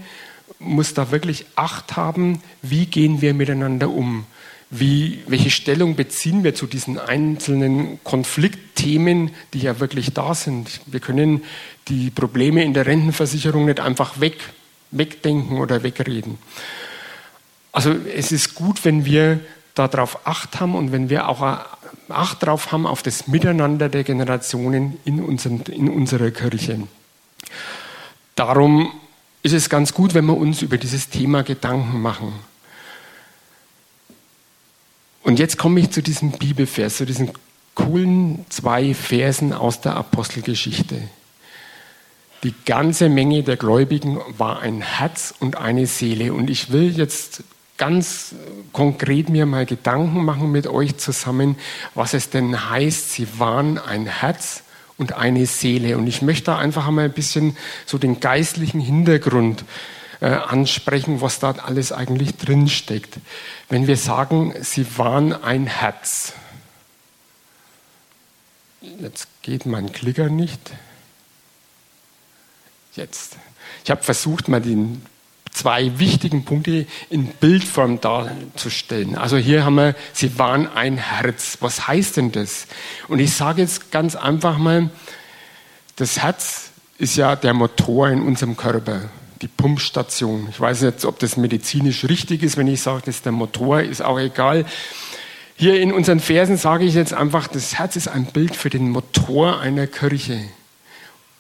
muss 0.59 0.95
da 0.95 1.11
wirklich 1.11 1.45
Acht 1.57 1.97
haben, 1.97 2.43
wie 2.63 2.87
gehen 2.87 3.21
wir 3.21 3.35
miteinander 3.35 3.91
um. 3.91 4.25
Wie, 4.71 5.19
welche 5.27 5.51
Stellung 5.51 5.97
beziehen 5.97 6.45
wir 6.45 6.55
zu 6.55 6.67
diesen 6.67 6.97
einzelnen 6.97 7.99
Konfliktthemen, 8.05 9.33
die 9.53 9.59
ja 9.59 9.81
wirklich 9.81 10.13
da 10.13 10.33
sind? 10.33 10.81
Wir 10.87 11.01
können 11.01 11.43
die 11.89 12.11
Probleme 12.11 12.63
in 12.63 12.73
der 12.73 12.87
Rentenversicherung 12.87 13.65
nicht 13.65 13.81
einfach 13.81 14.21
weg, 14.21 14.37
wegdenken 14.93 15.59
oder 15.59 15.83
wegreden. 15.83 16.39
Also 17.73 17.95
es 18.15 18.31
ist 18.31 18.55
gut, 18.55 18.85
wenn 18.85 19.05
wir 19.05 19.41
darauf 19.75 20.27
Acht 20.27 20.61
haben 20.61 20.77
und 20.77 20.93
wenn 20.93 21.11
wir 21.11 21.29
auch 21.29 21.41
Acht 22.09 22.43
darauf 22.43 22.71
haben 22.71 22.87
auf 22.87 23.03
das 23.03 23.27
Miteinander 23.27 23.89
der 23.89 24.05
Generationen 24.05 24.99
in, 25.05 25.21
unseren, 25.21 25.63
in 25.63 25.89
unserer 25.89 26.31
Kirche. 26.31 26.81
Darum 28.37 28.93
ist 29.43 29.53
es 29.53 29.69
ganz 29.69 29.95
gut, 29.95 30.15
wenn 30.15 30.27
wir 30.27 30.37
uns 30.37 30.63
über 30.63 30.77
dieses 30.77 31.09
Thema 31.09 31.43
Gedanken 31.43 32.01
machen. 32.01 32.33
Und 35.23 35.39
jetzt 35.39 35.59
komme 35.59 35.81
ich 35.81 35.91
zu 35.91 36.03
diesem 36.03 36.33
Bibelvers, 36.33 36.97
zu 36.97 37.07
diesen 37.07 37.31
coolen 37.75 38.45
zwei 38.49 38.95
Versen 38.95 39.53
aus 39.53 39.81
der 39.81 39.97
Apostelgeschichte. 39.97 41.03
Die 42.43 42.55
ganze 42.65 43.09
Menge 43.11 43.43
der 43.43 43.57
Gläubigen 43.57 44.19
war 44.39 44.61
ein 44.61 44.81
Herz 44.81 45.35
und 45.41 45.57
eine 45.57 45.87
Seele. 45.87 46.33
Und 46.33 46.49
ich 46.49 46.73
will 46.73 46.97
jetzt 46.97 47.45
ganz 47.77 48.35
konkret 48.73 49.29
mir 49.29 49.47
mal 49.47 49.67
Gedanken 49.67 50.25
machen 50.25 50.51
mit 50.51 50.67
euch 50.67 50.97
zusammen, 50.97 51.57
was 51.95 52.15
es 52.15 52.31
denn 52.31 52.71
heißt, 52.71 53.13
sie 53.13 53.27
waren 53.39 53.79
ein 53.79 54.07
Herz 54.07 54.63
und 54.97 55.13
eine 55.15 55.45
Seele. 55.47 55.99
Und 55.99 56.07
ich 56.07 56.23
möchte 56.23 56.57
einfach 56.57 56.89
einmal 56.89 57.07
ein 57.07 57.13
bisschen 57.13 57.57
so 57.85 57.99
den 57.99 58.21
geistlichen 58.21 58.81
Hintergrund 58.81 59.63
äh, 59.63 60.00
ansprechen, 60.21 61.21
was 61.21 61.39
da 61.39 61.53
alles 61.53 61.93
eigentlich 61.93 62.37
drinsteckt. 62.37 63.19
Wenn 63.69 63.87
wir 63.87 63.97
sagen, 63.97 64.55
sie 64.61 64.87
waren 64.99 65.33
ein 65.33 65.67
Herz. 65.67 66.35
Jetzt 68.81 69.29
geht 69.43 69.67
mein 69.67 69.93
Klicker 69.93 70.29
nicht. 70.29 70.61
Jetzt. 72.95 73.37
Ich 73.85 73.91
habe 73.91 74.03
versucht, 74.03 74.49
mal 74.49 74.61
den 74.61 75.03
zwei 75.53 75.99
wichtigen 75.99 76.45
Punkte 76.45 76.87
in 77.09 77.27
Bildform 77.27 78.01
darzustellen. 78.01 79.17
Also 79.17 79.37
hier 79.37 79.65
haben 79.65 79.75
wir, 79.75 79.95
sie 80.13 80.39
waren 80.39 80.67
ein 80.69 80.97
Herz. 80.97 81.59
Was 81.61 81.89
heißt 81.89 82.17
denn 82.17 82.33
das? 82.33 82.67
Und 83.09 83.19
ich 83.19 83.33
sage 83.35 83.63
jetzt 83.63 83.91
ganz 83.91 84.17
einfach 84.17 84.59
mal, 84.59 84.91
das 85.97 86.19
Herz 86.19 86.71
ist 86.99 87.17
ja 87.17 87.37
der 87.37 87.55
Motor 87.55 88.09
in 88.09 88.23
unserem 88.23 88.57
Körper, 88.57 89.11
die 89.43 89.49
Pumpstation. 89.49 90.49
Ich 90.51 90.61
weiß 90.61 90.83
nicht, 90.83 91.05
ob 91.05 91.19
das 91.19 91.37
medizinisch 91.37 92.05
richtig 92.05 92.43
ist, 92.43 92.57
wenn 92.57 92.69
ich 92.69 92.83
sage, 92.83 93.03
das 93.07 93.17
ist 93.17 93.25
der 93.25 93.33
Motor, 93.33 93.81
ist 93.81 94.03
auch 94.03 94.19
egal. 94.19 94.67
Hier 95.57 95.81
in 95.81 95.93
unseren 95.93 96.21
Versen 96.21 96.57
sage 96.57 96.85
ich 96.85 96.95
jetzt 96.95 97.13
einfach, 97.13 97.49
das 97.49 97.79
Herz 97.79 97.97
ist 97.97 98.09
ein 98.09 98.27
Bild 98.27 98.57
für 98.57 98.71
den 98.71 98.91
Motor 98.91 99.61
einer 99.61 99.87
Kirche. 99.87 100.41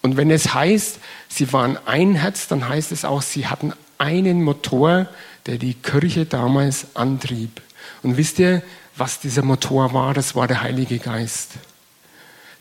Und 0.03 0.17
wenn 0.17 0.31
es 0.31 0.55
heißt, 0.55 0.99
sie 1.29 1.53
waren 1.53 1.79
ein 1.87 2.15
Herz, 2.15 2.49
dann 2.49 2.69
heißt 2.69 2.93
es 2.93 3.05
auch, 3.05 3.23
sie 3.23 3.47
hatten 3.47 3.73
einen 3.99 4.43
Motor, 4.43 5.07
der 5.47 5.59
die 5.59 5.75
Kirche 5.75 6.25
damals 6.25 6.89
antrieb. 6.95 7.61
Und 8.03 8.17
wisst 8.17 8.39
ihr, 8.39 8.63
was 8.97 9.21
dieser 9.21 9.43
Motor 9.43 9.93
war? 9.93 10.15
Das 10.15 10.35
war 10.35 10.49
der 10.49 10.63
Heilige 10.63 10.99
Geist. 10.99 11.53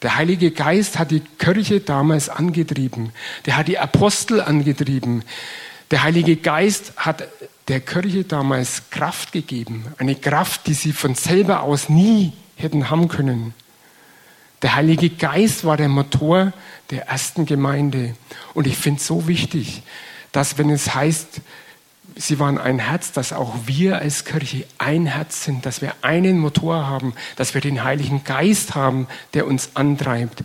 Der 0.02 0.16
Heilige 0.16 0.52
Geist 0.52 0.98
hat 0.98 1.12
die 1.12 1.20
Kirche 1.20 1.82
damals 1.82 2.30
angetrieben. 2.30 3.12
Der 3.46 3.58
hat 3.58 3.68
die 3.68 3.80
Apostel 3.80 4.42
angetrieben. 4.42 5.24
Der 5.92 6.04
Heilige 6.04 6.38
Geist 6.38 6.94
hat 6.96 7.28
der 7.68 7.82
Kirche 7.82 8.24
damals 8.24 8.90
Kraft 8.90 9.32
gegeben. 9.32 9.86
Eine 9.98 10.16
Kraft, 10.16 10.68
die 10.68 10.74
sie 10.74 10.94
von 10.94 11.16
selber 11.16 11.62
aus 11.62 11.90
nie 11.90 12.34
hätten 12.56 12.90
haben 12.90 13.08
können. 13.08 13.54
Der 14.62 14.76
Heilige 14.76 15.10
Geist 15.10 15.66
war 15.66 15.78
der 15.78 15.90
Motor 15.90 16.54
der 16.90 17.08
ersten 17.08 17.46
Gemeinde. 17.46 18.16
Und 18.54 18.68
ich 18.68 18.78
finde 18.78 19.00
es 19.00 19.08
so 19.08 19.28
wichtig, 19.28 19.84
dass 20.32 20.58
wenn 20.58 20.70
es 20.70 20.94
heißt, 20.94 21.42
sie 22.20 22.38
waren 22.38 22.58
ein 22.58 22.80
Herz, 22.80 23.12
dass 23.14 23.32
auch 23.32 23.56
wir 23.66 24.00
als 24.00 24.26
Kirche 24.26 24.66
ein 24.78 25.06
Herz 25.06 25.46
sind, 25.46 25.66
dass 25.66 25.82
wir 25.82 25.94
einen 26.02 26.38
Motor 26.38 26.86
haben, 26.86 27.14
dass 27.38 27.54
wir 27.54 27.62
den 27.62 27.84
Heiligen 27.84 28.24
Geist 28.24 28.76
haben, 28.76 29.08
der 29.34 29.48
uns 29.48 29.72
antreibt. 29.76 30.44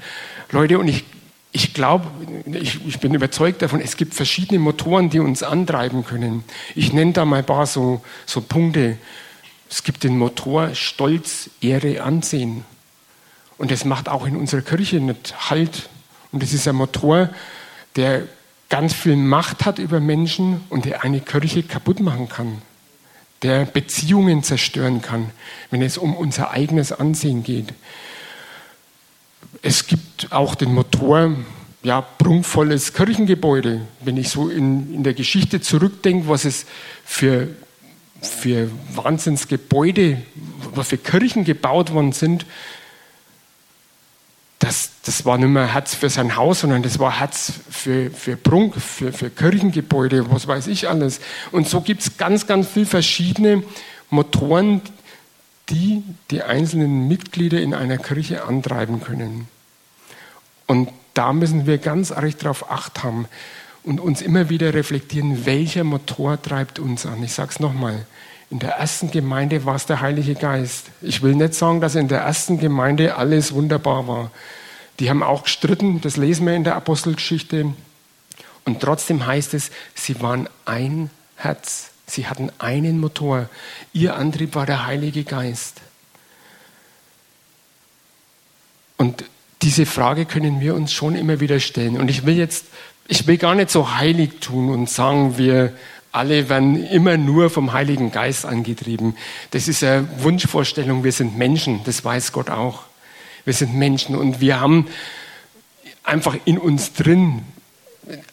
Leute, 0.50 0.78
und 0.78 0.86
ich, 0.86 1.04
ich 1.50 1.74
glaube, 1.74 2.06
ich, 2.46 2.86
ich 2.86 3.00
bin 3.00 3.12
überzeugt 3.12 3.60
davon, 3.60 3.80
es 3.80 3.96
gibt 3.96 4.14
verschiedene 4.14 4.60
Motoren, 4.60 5.10
die 5.10 5.18
uns 5.18 5.42
antreiben 5.42 6.04
können. 6.04 6.44
Ich 6.76 6.92
nenne 6.92 7.12
da 7.12 7.24
mal 7.24 7.38
ein 7.38 7.46
paar 7.46 7.66
so, 7.66 8.02
so 8.24 8.40
Punkte. 8.40 8.96
Es 9.68 9.82
gibt 9.82 10.04
den 10.04 10.16
Motor 10.16 10.74
Stolz, 10.76 11.50
Ehre, 11.60 12.02
Ansehen. 12.02 12.64
Und 13.58 13.72
das 13.72 13.84
macht 13.84 14.08
auch 14.08 14.26
in 14.26 14.36
unserer 14.36 14.62
Kirche 14.62 15.00
nicht 15.00 15.50
Halt. 15.50 15.88
Und 16.30 16.42
das 16.42 16.52
ist 16.52 16.68
ein 16.68 16.76
Motor, 16.76 17.30
der 17.96 18.22
ganz 18.68 18.92
viel 18.92 19.16
Macht 19.16 19.64
hat 19.64 19.78
über 19.78 20.00
Menschen 20.00 20.62
und 20.68 20.84
der 20.84 21.04
eine 21.04 21.20
Kirche 21.20 21.62
kaputt 21.62 22.00
machen 22.00 22.28
kann, 22.28 22.62
der 23.42 23.64
Beziehungen 23.66 24.42
zerstören 24.42 25.02
kann, 25.02 25.30
wenn 25.70 25.82
es 25.82 25.98
um 25.98 26.14
unser 26.14 26.50
eigenes 26.50 26.92
Ansehen 26.92 27.42
geht. 27.42 27.74
Es 29.62 29.86
gibt 29.86 30.32
auch 30.32 30.54
den 30.54 30.74
Motor, 30.74 31.36
ja, 31.82 32.00
prunkvolles 32.00 32.94
Kirchengebäude. 32.94 33.82
Wenn 34.00 34.16
ich 34.16 34.30
so 34.30 34.48
in, 34.48 34.94
in 34.94 35.04
der 35.04 35.14
Geschichte 35.14 35.60
zurückdenke, 35.60 36.28
was 36.28 36.44
es 36.44 36.66
für, 37.04 37.48
für 38.22 38.70
Wahnsinnsgebäude, 38.94 40.22
was 40.74 40.88
für 40.88 40.98
Kirchen 40.98 41.44
gebaut 41.44 41.92
worden 41.92 42.12
sind, 42.12 42.46
das, 44.64 44.92
das 45.04 45.26
war 45.26 45.36
nicht 45.36 45.48
mehr 45.48 45.74
Herz 45.74 45.94
für 45.94 46.08
sein 46.08 46.36
Haus, 46.36 46.60
sondern 46.60 46.82
das 46.82 46.98
war 46.98 47.20
Herz 47.20 47.52
für, 47.68 48.10
für 48.10 48.36
Prunk, 48.36 48.76
für, 48.76 49.12
für 49.12 49.28
Kirchengebäude, 49.28 50.30
was 50.30 50.48
weiß 50.48 50.68
ich 50.68 50.88
alles. 50.88 51.20
Und 51.52 51.68
so 51.68 51.82
gibt 51.82 52.00
es 52.00 52.16
ganz, 52.16 52.46
ganz 52.46 52.68
viele 52.68 52.86
verschiedene 52.86 53.62
Motoren, 54.08 54.80
die 55.68 56.02
die 56.30 56.42
einzelnen 56.42 57.08
Mitglieder 57.08 57.60
in 57.60 57.74
einer 57.74 57.98
Kirche 57.98 58.44
antreiben 58.44 59.02
können. 59.02 59.48
Und 60.66 60.88
da 61.12 61.34
müssen 61.34 61.66
wir 61.66 61.76
ganz 61.76 62.10
arg 62.10 62.38
darauf 62.38 62.70
acht 62.70 63.02
haben 63.02 63.26
und 63.82 64.00
uns 64.00 64.22
immer 64.22 64.48
wieder 64.48 64.72
reflektieren, 64.72 65.44
welcher 65.44 65.84
Motor 65.84 66.40
treibt 66.40 66.78
uns 66.78 67.04
an. 67.04 67.22
Ich 67.22 67.34
sage 67.34 67.50
es 67.50 67.60
nochmal. 67.60 68.06
In 68.54 68.60
der 68.60 68.74
ersten 68.74 69.10
Gemeinde 69.10 69.64
war 69.64 69.74
es 69.74 69.86
der 69.86 70.00
Heilige 70.00 70.36
Geist. 70.36 70.86
Ich 71.02 71.22
will 71.22 71.34
nicht 71.34 71.54
sagen, 71.54 71.80
dass 71.80 71.96
in 71.96 72.06
der 72.06 72.20
ersten 72.20 72.60
Gemeinde 72.60 73.16
alles 73.16 73.52
wunderbar 73.52 74.06
war. 74.06 74.30
Die 75.00 75.10
haben 75.10 75.24
auch 75.24 75.42
gestritten, 75.42 76.00
das 76.00 76.16
lesen 76.16 76.46
wir 76.46 76.54
in 76.54 76.62
der 76.62 76.76
Apostelgeschichte. 76.76 77.74
Und 78.64 78.80
trotzdem 78.80 79.26
heißt 79.26 79.54
es, 79.54 79.72
sie 79.96 80.22
waren 80.22 80.48
ein 80.66 81.10
Herz. 81.34 81.90
Sie 82.06 82.28
hatten 82.28 82.52
einen 82.60 83.00
Motor. 83.00 83.48
Ihr 83.92 84.14
Antrieb 84.14 84.54
war 84.54 84.66
der 84.66 84.86
Heilige 84.86 85.24
Geist. 85.24 85.80
Und 88.98 89.24
diese 89.62 89.84
Frage 89.84 90.26
können 90.26 90.60
wir 90.60 90.76
uns 90.76 90.92
schon 90.92 91.16
immer 91.16 91.40
wieder 91.40 91.58
stellen. 91.58 91.98
Und 91.98 92.08
ich 92.08 92.24
will 92.24 92.36
jetzt, 92.36 92.66
ich 93.08 93.26
will 93.26 93.36
gar 93.36 93.56
nicht 93.56 93.70
so 93.70 93.96
heilig 93.96 94.38
tun 94.38 94.70
und 94.70 94.88
sagen, 94.88 95.38
wir 95.38 95.72
alle 96.14 96.48
werden 96.48 96.86
immer 96.86 97.16
nur 97.16 97.50
vom 97.50 97.72
Heiligen 97.72 98.12
Geist 98.12 98.46
angetrieben. 98.46 99.16
Das 99.50 99.66
ist 99.66 99.82
eine 99.82 100.08
Wunschvorstellung. 100.18 101.02
Wir 101.02 101.12
sind 101.12 101.36
Menschen, 101.36 101.80
das 101.84 102.04
weiß 102.04 102.32
Gott 102.32 102.50
auch. 102.50 102.84
Wir 103.44 103.52
sind 103.52 103.74
Menschen 103.74 104.14
und 104.14 104.40
wir 104.40 104.60
haben 104.60 104.86
einfach 106.04 106.36
in 106.44 106.58
uns 106.58 106.92
drin 106.92 107.42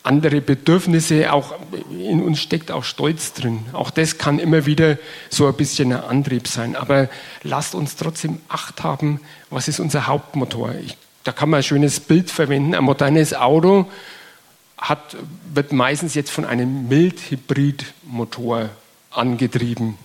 andere 0.03 0.41
Bedürfnisse, 0.41 1.31
auch 1.31 1.55
in 1.89 2.21
uns 2.21 2.41
steckt 2.41 2.71
auch 2.71 2.83
Stolz 2.83 3.33
drin. 3.33 3.65
Auch 3.71 3.89
das 3.89 4.17
kann 4.17 4.37
immer 4.37 4.65
wieder 4.65 4.97
so 5.29 5.47
ein 5.47 5.53
bisschen 5.53 5.93
ein 5.93 6.03
Antrieb 6.03 6.47
sein. 6.47 6.75
Aber 6.75 7.09
lasst 7.43 7.73
uns 7.73 7.95
trotzdem 7.95 8.39
Acht 8.49 8.83
haben, 8.83 9.21
was 9.49 9.69
ist 9.69 9.79
unser 9.79 10.07
Hauptmotor? 10.07 10.75
Ich, 10.83 10.97
da 11.23 11.31
kann 11.31 11.49
man 11.49 11.59
ein 11.59 11.63
schönes 11.63 12.01
Bild 12.01 12.29
verwenden. 12.29 12.75
Ein 12.75 12.83
modernes 12.83 13.33
Auto 13.33 13.87
hat, 14.81 15.15
wird 15.53 15.71
meistens 15.71 16.15
jetzt 16.15 16.31
von 16.31 16.43
einem 16.43 16.89
Mild-Hybrid-Motor 16.89 18.69
angetrieben. 19.11 19.97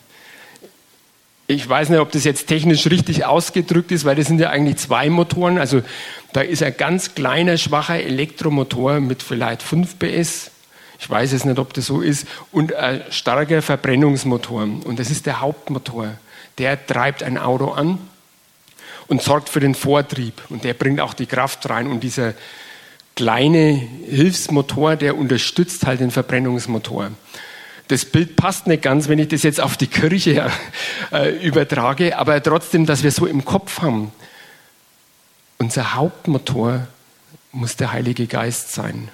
Ich 1.48 1.66
weiß 1.66 1.88
nicht, 1.88 2.00
ob 2.00 2.12
das 2.12 2.24
jetzt 2.24 2.48
technisch 2.48 2.86
richtig 2.86 3.24
ausgedrückt 3.24 3.92
ist, 3.92 4.04
weil 4.04 4.16
das 4.16 4.26
sind 4.26 4.40
ja 4.40 4.50
eigentlich 4.50 4.76
zwei 4.78 5.08
Motoren. 5.08 5.58
Also 5.58 5.82
da 6.32 6.40
ist 6.42 6.62
ein 6.62 6.76
ganz 6.76 7.14
kleiner, 7.14 7.56
schwacher 7.56 8.00
Elektromotor 8.00 9.00
mit 9.00 9.22
vielleicht 9.22 9.62
5 9.62 9.98
PS. 9.98 10.50
Ich 10.98 11.08
weiß 11.08 11.32
es 11.32 11.44
nicht, 11.44 11.58
ob 11.58 11.72
das 11.72 11.86
so 11.86 12.00
ist. 12.00 12.26
Und 12.52 12.74
ein 12.74 13.02
starker 13.10 13.62
Verbrennungsmotor. 13.62 14.62
Und 14.62 14.98
das 14.98 15.10
ist 15.10 15.24
der 15.24 15.40
Hauptmotor. 15.40 16.14
Der 16.58 16.84
treibt 16.84 17.22
ein 17.22 17.38
Auto 17.38 17.70
an 17.70 17.98
und 19.06 19.22
sorgt 19.22 19.48
für 19.48 19.60
den 19.60 19.74
Vortrieb. 19.74 20.42
Und 20.48 20.64
der 20.64 20.74
bringt 20.74 21.00
auch 21.00 21.14
die 21.14 21.26
Kraft 21.26 21.68
rein. 21.70 21.86
Und 21.86 22.00
dieser 22.00 22.34
kleine 23.16 23.74
Hilfsmotor, 24.08 24.96
der 24.96 25.16
unterstützt 25.16 25.86
halt 25.86 26.00
den 26.00 26.10
Verbrennungsmotor 26.10 27.10
das 27.88 28.04
Bild 28.04 28.36
passt 28.36 28.66
nicht 28.66 28.82
ganz, 28.82 29.08
wenn 29.08 29.18
ich 29.18 29.28
das 29.28 29.42
jetzt 29.42 29.60
auf 29.60 29.76
die 29.76 29.86
Kirche 29.86 30.50
äh, 31.12 31.30
übertrage, 31.46 32.18
aber 32.18 32.42
trotzdem, 32.42 32.86
dass 32.86 33.02
wir 33.02 33.12
so 33.12 33.26
im 33.26 33.44
Kopf 33.44 33.80
haben, 33.80 34.12
unser 35.58 35.94
Hauptmotor 35.94 36.86
muss 37.52 37.76
der 37.76 37.92
Heilige 37.92 38.26
Geist 38.26 38.72
sein. 38.72 39.08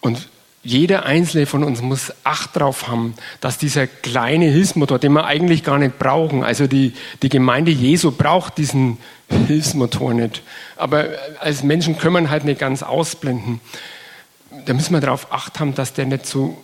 Und 0.00 0.28
jeder 0.64 1.04
einzelne 1.04 1.44
von 1.44 1.62
uns 1.62 1.82
muss 1.82 2.12
Acht 2.24 2.56
darauf 2.56 2.88
haben, 2.88 3.14
dass 3.40 3.58
dieser 3.58 3.86
kleine 3.86 4.46
Hilfsmotor, 4.46 4.98
den 4.98 5.12
wir 5.12 5.26
eigentlich 5.26 5.62
gar 5.62 5.78
nicht 5.78 5.98
brauchen, 5.98 6.42
also 6.42 6.66
die, 6.66 6.94
die 7.22 7.28
Gemeinde 7.28 7.70
Jesu 7.70 8.10
braucht 8.10 8.56
diesen 8.56 8.96
Hilfsmotor 9.28 10.14
nicht. 10.14 10.42
Aber 10.76 11.08
als 11.38 11.62
Menschen 11.62 11.98
können 11.98 12.24
wir 12.24 12.30
halt 12.30 12.44
nicht 12.44 12.60
ganz 12.60 12.82
ausblenden. 12.82 13.60
Da 14.64 14.72
müssen 14.72 14.94
wir 14.94 15.00
darauf 15.00 15.30
Acht 15.32 15.60
haben, 15.60 15.74
dass 15.74 15.92
der 15.92 16.06
nicht 16.06 16.24
so 16.24 16.56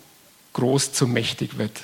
groß 0.55 0.93
zu 0.95 1.07
mächtig 1.07 1.59
wird. 1.59 1.79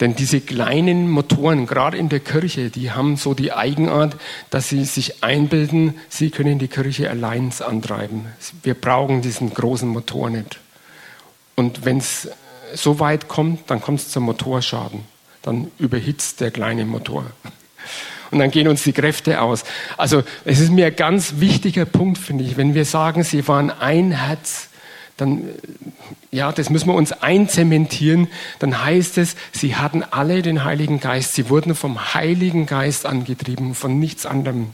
Denn 0.00 0.14
diese 0.14 0.40
kleinen 0.40 1.08
Motoren, 1.08 1.66
gerade 1.66 1.96
in 1.96 2.08
der 2.08 2.20
Kirche, 2.20 2.68
die 2.68 2.90
haben 2.90 3.16
so 3.16 3.32
die 3.32 3.52
Eigenart, 3.52 4.16
dass 4.50 4.68
sie 4.68 4.84
sich 4.84 5.22
einbilden, 5.22 5.94
sie 6.08 6.30
können 6.30 6.58
die 6.58 6.68
Kirche 6.68 7.08
allein 7.08 7.52
antreiben. 7.66 8.26
Wir 8.62 8.74
brauchen 8.74 9.22
diesen 9.22 9.54
großen 9.54 9.88
Motor 9.88 10.30
nicht. 10.30 10.58
Und 11.56 11.84
wenn 11.84 11.98
es 11.98 12.28
so 12.74 12.98
weit 13.00 13.28
kommt, 13.28 13.70
dann 13.70 13.80
kommt 13.80 14.00
es 14.00 14.08
zum 14.08 14.24
Motorschaden. 14.24 15.00
Dann 15.42 15.70
überhitzt 15.78 16.40
der 16.40 16.50
kleine 16.50 16.84
Motor. 16.84 17.26
Und 18.30 18.40
dann 18.40 18.50
gehen 18.50 18.66
uns 18.66 18.82
die 18.82 18.92
Kräfte 18.92 19.40
aus. 19.40 19.64
Also 19.96 20.24
es 20.44 20.58
ist 20.58 20.72
mir 20.72 20.86
ein 20.86 20.96
ganz 20.96 21.34
wichtiger 21.38 21.84
Punkt, 21.84 22.18
finde 22.18 22.44
ich, 22.44 22.56
wenn 22.56 22.74
wir 22.74 22.84
sagen, 22.84 23.22
sie 23.22 23.46
waren 23.46 23.70
ein 23.70 24.10
Herz, 24.10 24.70
dann, 25.16 25.44
ja, 26.32 26.50
das 26.50 26.70
müssen 26.70 26.88
wir 26.88 26.94
uns 26.94 27.12
einzementieren, 27.12 28.26
dann 28.58 28.84
heißt 28.84 29.18
es, 29.18 29.36
sie 29.52 29.76
hatten 29.76 30.02
alle 30.02 30.42
den 30.42 30.64
Heiligen 30.64 30.98
Geist, 30.98 31.34
sie 31.34 31.48
wurden 31.48 31.76
vom 31.76 32.14
Heiligen 32.14 32.66
Geist 32.66 33.06
angetrieben, 33.06 33.76
von 33.76 34.00
nichts 34.00 34.26
anderem. 34.26 34.70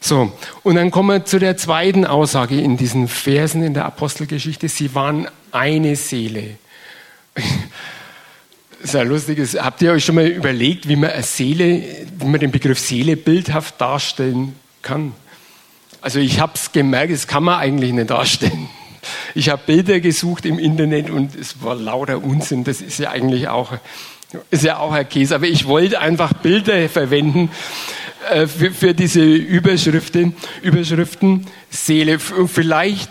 So, 0.00 0.32
und 0.64 0.74
dann 0.74 0.90
kommen 0.90 1.08
wir 1.08 1.24
zu 1.24 1.38
der 1.38 1.56
zweiten 1.56 2.04
Aussage 2.04 2.60
in 2.60 2.76
diesen 2.76 3.06
Versen 3.06 3.62
in 3.62 3.74
der 3.74 3.84
Apostelgeschichte, 3.84 4.68
sie 4.68 4.94
waren 4.94 5.28
eine 5.52 5.96
Seele. 5.96 6.56
Lustig 8.92 9.38
ist, 9.38 9.60
habt 9.60 9.82
ihr 9.82 9.92
euch 9.92 10.04
schon 10.04 10.14
mal 10.14 10.26
überlegt, 10.26 10.88
wie 10.88 10.96
man 10.96 11.10
eine 11.10 11.22
Seele, 11.22 11.82
wie 12.18 12.26
man 12.26 12.40
den 12.40 12.50
Begriff 12.50 12.78
Seele 12.78 13.16
bildhaft 13.16 13.80
darstellen 13.80 14.54
kann? 14.82 15.12
Also 16.00 16.20
ich 16.20 16.38
habe 16.38 16.52
es 16.54 16.70
gemerkt, 16.70 17.12
das 17.12 17.26
kann 17.26 17.42
man 17.42 17.58
eigentlich 17.58 17.92
nicht 17.92 18.10
darstellen. 18.10 18.68
Ich 19.34 19.48
habe 19.48 19.62
Bilder 19.66 20.00
gesucht 20.00 20.46
im 20.46 20.58
Internet 20.58 21.10
und 21.10 21.34
es 21.34 21.62
war 21.62 21.74
lauter 21.74 22.22
Unsinn. 22.22 22.64
Das 22.64 22.80
ist 22.80 22.98
ja 22.98 23.10
eigentlich 23.10 23.48
auch, 23.48 23.72
ist 24.50 24.64
ja 24.64 24.78
auch 24.78 24.92
ein 24.92 25.08
Käse. 25.08 25.34
Aber 25.34 25.46
ich 25.46 25.66
wollte 25.66 26.00
einfach 26.00 26.32
Bilder 26.34 26.88
verwenden 26.88 27.50
äh, 28.30 28.46
für, 28.46 28.70
für, 28.70 28.94
diese 28.94 29.22
Überschriften, 29.22 30.34
Überschriften 30.62 31.46
Seele. 31.70 32.18
Vielleicht 32.18 33.10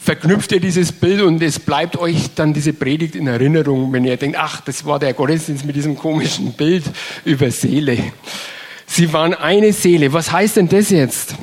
verknüpft 0.00 0.52
ihr 0.52 0.60
dieses 0.60 0.92
Bild 0.92 1.20
und 1.20 1.42
es 1.42 1.58
bleibt 1.58 1.96
euch 1.96 2.34
dann 2.34 2.54
diese 2.54 2.72
Predigt 2.72 3.14
in 3.14 3.26
Erinnerung, 3.26 3.92
wenn 3.92 4.04
ihr 4.04 4.16
denkt, 4.16 4.38
ach, 4.38 4.60
das 4.62 4.84
war 4.84 4.98
der 4.98 5.12
Gottesdienst 5.12 5.64
mit 5.64 5.76
diesem 5.76 5.96
komischen 5.96 6.52
Bild 6.54 6.84
über 7.24 7.50
Seele. 7.50 8.12
Sie 8.86 9.12
waren 9.12 9.34
eine 9.34 9.72
Seele. 9.72 10.12
Was 10.12 10.32
heißt 10.32 10.56
denn 10.56 10.68
das 10.68 10.90
jetzt? 10.90 11.34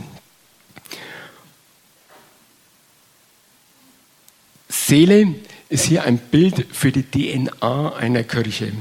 Seele 4.68 5.36
ist 5.70 5.86
hier 5.86 6.04
ein 6.04 6.18
Bild 6.18 6.66
für 6.72 6.92
die 6.92 7.04
DNA 7.04 7.96
einer 7.96 8.24
Kirche, 8.24 8.72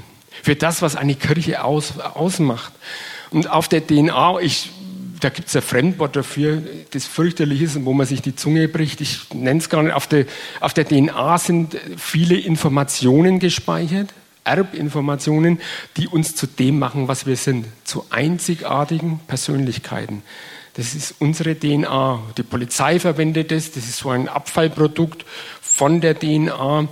für 0.42 0.56
das, 0.56 0.80
was 0.80 0.96
eine 0.96 1.16
Kirche 1.16 1.64
aus, 1.64 1.98
ausmacht. 1.98 2.72
Und 3.30 3.50
auf 3.50 3.68
der 3.68 3.86
DNA, 3.86 4.40
ich, 4.40 4.70
da 5.20 5.28
gibt 5.28 5.48
es 5.48 5.56
ein 5.56 5.62
Fremdwort 5.62 6.16
dafür, 6.16 6.62
das 6.90 7.06
fürchterlich 7.06 7.62
ist, 7.62 7.84
wo 7.84 7.92
man 7.92 8.06
sich 8.06 8.22
die 8.22 8.36
Zunge 8.36 8.68
bricht. 8.68 9.00
Ich 9.00 9.32
nenne 9.32 9.60
es 9.60 9.68
gar 9.68 9.82
nicht. 9.82 9.94
Auf 9.94 10.06
der, 10.06 10.26
auf 10.60 10.74
der 10.74 10.86
DNA 10.86 11.38
sind 11.38 11.76
viele 11.96 12.36
Informationen 12.36 13.38
gespeichert, 13.38 14.12
Erbinformationen, 14.44 15.60
die 15.96 16.08
uns 16.08 16.34
zu 16.34 16.46
dem 16.46 16.78
machen, 16.78 17.08
was 17.08 17.26
wir 17.26 17.36
sind, 17.36 17.66
zu 17.84 18.04
einzigartigen 18.10 19.20
Persönlichkeiten. 19.26 20.22
Das 20.74 20.94
ist 20.94 21.14
unsere 21.18 21.58
DNA. 21.58 22.20
Die 22.36 22.42
Polizei 22.42 23.00
verwendet 23.00 23.50
es. 23.50 23.72
Das 23.72 23.84
ist 23.84 23.96
so 23.96 24.10
ein 24.10 24.28
Abfallprodukt 24.28 25.24
von 25.62 26.00
der 26.00 26.18
DNA, 26.18 26.88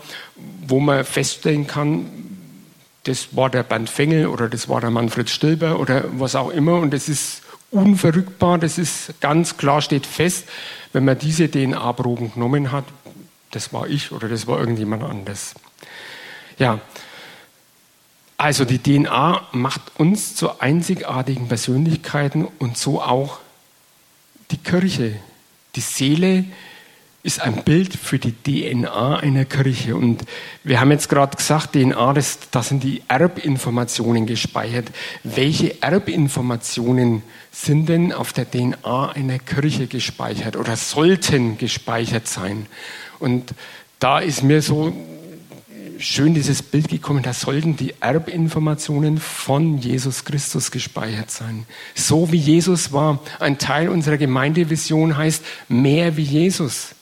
wo 0.66 0.80
man 0.80 1.04
feststellen 1.04 1.66
kann, 1.66 2.06
das 3.04 3.36
war 3.36 3.50
der 3.50 3.62
Bernd 3.62 3.90
Fengel 3.90 4.26
oder 4.26 4.48
das 4.48 4.68
war 4.68 4.80
der 4.80 4.90
Manfred 4.90 5.28
Stilber 5.28 5.78
oder 5.78 6.04
was 6.12 6.34
auch 6.34 6.50
immer. 6.50 6.76
Und 6.76 6.92
das 6.92 7.08
ist 7.08 7.42
unverrückbar, 7.74 8.58
das 8.58 8.78
ist 8.78 9.20
ganz 9.20 9.56
klar, 9.56 9.82
steht 9.82 10.06
fest, 10.06 10.48
wenn 10.92 11.04
man 11.04 11.18
diese 11.18 11.50
DNA-Proben 11.50 12.32
genommen 12.32 12.72
hat, 12.72 12.84
das 13.50 13.72
war 13.72 13.88
ich 13.88 14.12
oder 14.12 14.28
das 14.28 14.46
war 14.46 14.58
irgendjemand 14.58 15.02
anders. 15.02 15.54
Ja, 16.58 16.80
also 18.36 18.64
die 18.64 18.78
DNA 18.78 19.48
macht 19.52 19.80
uns 19.96 20.34
zu 20.34 20.60
einzigartigen 20.60 21.48
Persönlichkeiten 21.48 22.48
und 22.58 22.76
so 22.76 23.00
auch 23.00 23.38
die 24.50 24.58
Kirche. 24.58 25.16
Die 25.76 25.80
Seele 25.80 26.44
ist 27.24 27.40
ein 27.40 27.64
Bild 27.64 27.96
für 27.96 28.18
die 28.18 28.32
DNA 28.32 29.16
einer 29.16 29.46
Kirche. 29.46 29.96
Und 29.96 30.24
wir 30.62 30.78
haben 30.78 30.90
jetzt 30.90 31.08
gerade 31.08 31.34
gesagt, 31.34 31.72
DNA, 31.72 32.12
das, 32.12 32.38
da 32.50 32.62
sind 32.62 32.84
die 32.84 33.02
Erbinformationen 33.08 34.26
gespeichert. 34.26 34.90
Welche 35.22 35.82
Erbinformationen 35.82 37.22
sind 37.50 37.88
denn 37.88 38.12
auf 38.12 38.34
der 38.34 38.48
DNA 38.50 39.12
einer 39.12 39.38
Kirche 39.38 39.86
gespeichert 39.86 40.56
oder 40.56 40.76
sollten 40.76 41.56
gespeichert 41.56 42.28
sein? 42.28 42.66
Und 43.18 43.54
da 44.00 44.18
ist 44.18 44.42
mir 44.42 44.60
so 44.60 44.92
schön 45.98 46.34
dieses 46.34 46.62
Bild 46.62 46.88
gekommen, 46.88 47.22
da 47.22 47.32
sollten 47.32 47.74
die 47.74 47.94
Erbinformationen 48.00 49.16
von 49.16 49.78
Jesus 49.78 50.26
Christus 50.26 50.70
gespeichert 50.70 51.30
sein. 51.30 51.64
So 51.94 52.30
wie 52.32 52.36
Jesus 52.36 52.92
war. 52.92 53.20
Ein 53.40 53.56
Teil 53.56 53.88
unserer 53.88 54.18
Gemeindevision 54.18 55.16
heißt 55.16 55.42
mehr 55.68 56.18
wie 56.18 56.22
Jesus. 56.22 56.94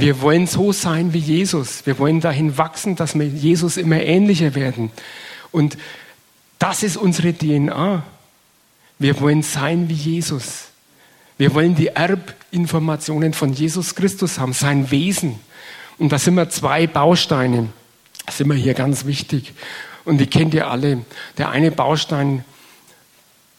Wir 0.00 0.22
wollen 0.22 0.46
so 0.46 0.72
sein 0.72 1.12
wie 1.12 1.18
Jesus. 1.18 1.84
Wir 1.84 1.98
wollen 1.98 2.20
dahin 2.20 2.56
wachsen, 2.56 2.96
dass 2.96 3.18
wir 3.18 3.26
Jesus 3.26 3.76
immer 3.76 4.00
ähnlicher 4.00 4.54
werden. 4.54 4.90
Und 5.52 5.76
das 6.58 6.82
ist 6.82 6.96
unsere 6.96 7.34
DNA. 7.34 8.02
Wir 8.98 9.20
wollen 9.20 9.42
sein 9.42 9.90
wie 9.90 9.94
Jesus. 9.94 10.68
Wir 11.36 11.54
wollen 11.54 11.74
die 11.74 11.88
Erbinformationen 11.88 13.34
von 13.34 13.52
Jesus 13.52 13.94
Christus 13.94 14.38
haben, 14.38 14.54
sein 14.54 14.90
Wesen. 14.90 15.38
Und 15.98 16.12
da 16.12 16.18
sind 16.18 16.34
wir 16.34 16.48
zwei 16.48 16.86
Bausteine. 16.86 17.68
Das 18.24 18.38
sind 18.38 18.48
wir 18.48 18.56
hier 18.56 18.74
ganz 18.74 19.04
wichtig. 19.04 19.52
Und 20.06 20.18
die 20.18 20.26
kennt 20.26 20.54
ihr 20.54 20.70
alle. 20.70 21.02
Der 21.36 21.50
eine 21.50 21.70
Baustein, 21.70 22.44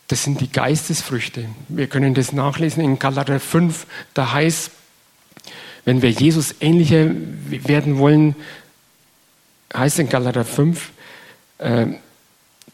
das 0.08 0.24
sind 0.24 0.42
die 0.42 0.52
Geistesfrüchte. 0.52 1.46
Wir 1.70 1.88
können 1.88 2.16
das 2.16 2.34
nachlesen 2.34 2.84
in 2.84 2.98
Galater 2.98 3.40
5. 3.40 3.86
Da 4.16 4.32
heißt, 4.32 4.72
wenn 5.86 6.02
wir 6.02 6.12
Jesus 6.12 6.56
ähnlicher 6.60 7.12
werden 7.50 7.98
wollen, 7.98 8.36
heißt 9.74 10.00
in 10.00 10.10
Galater 10.10 10.46
5, 10.46 10.92
äh, 11.60 11.88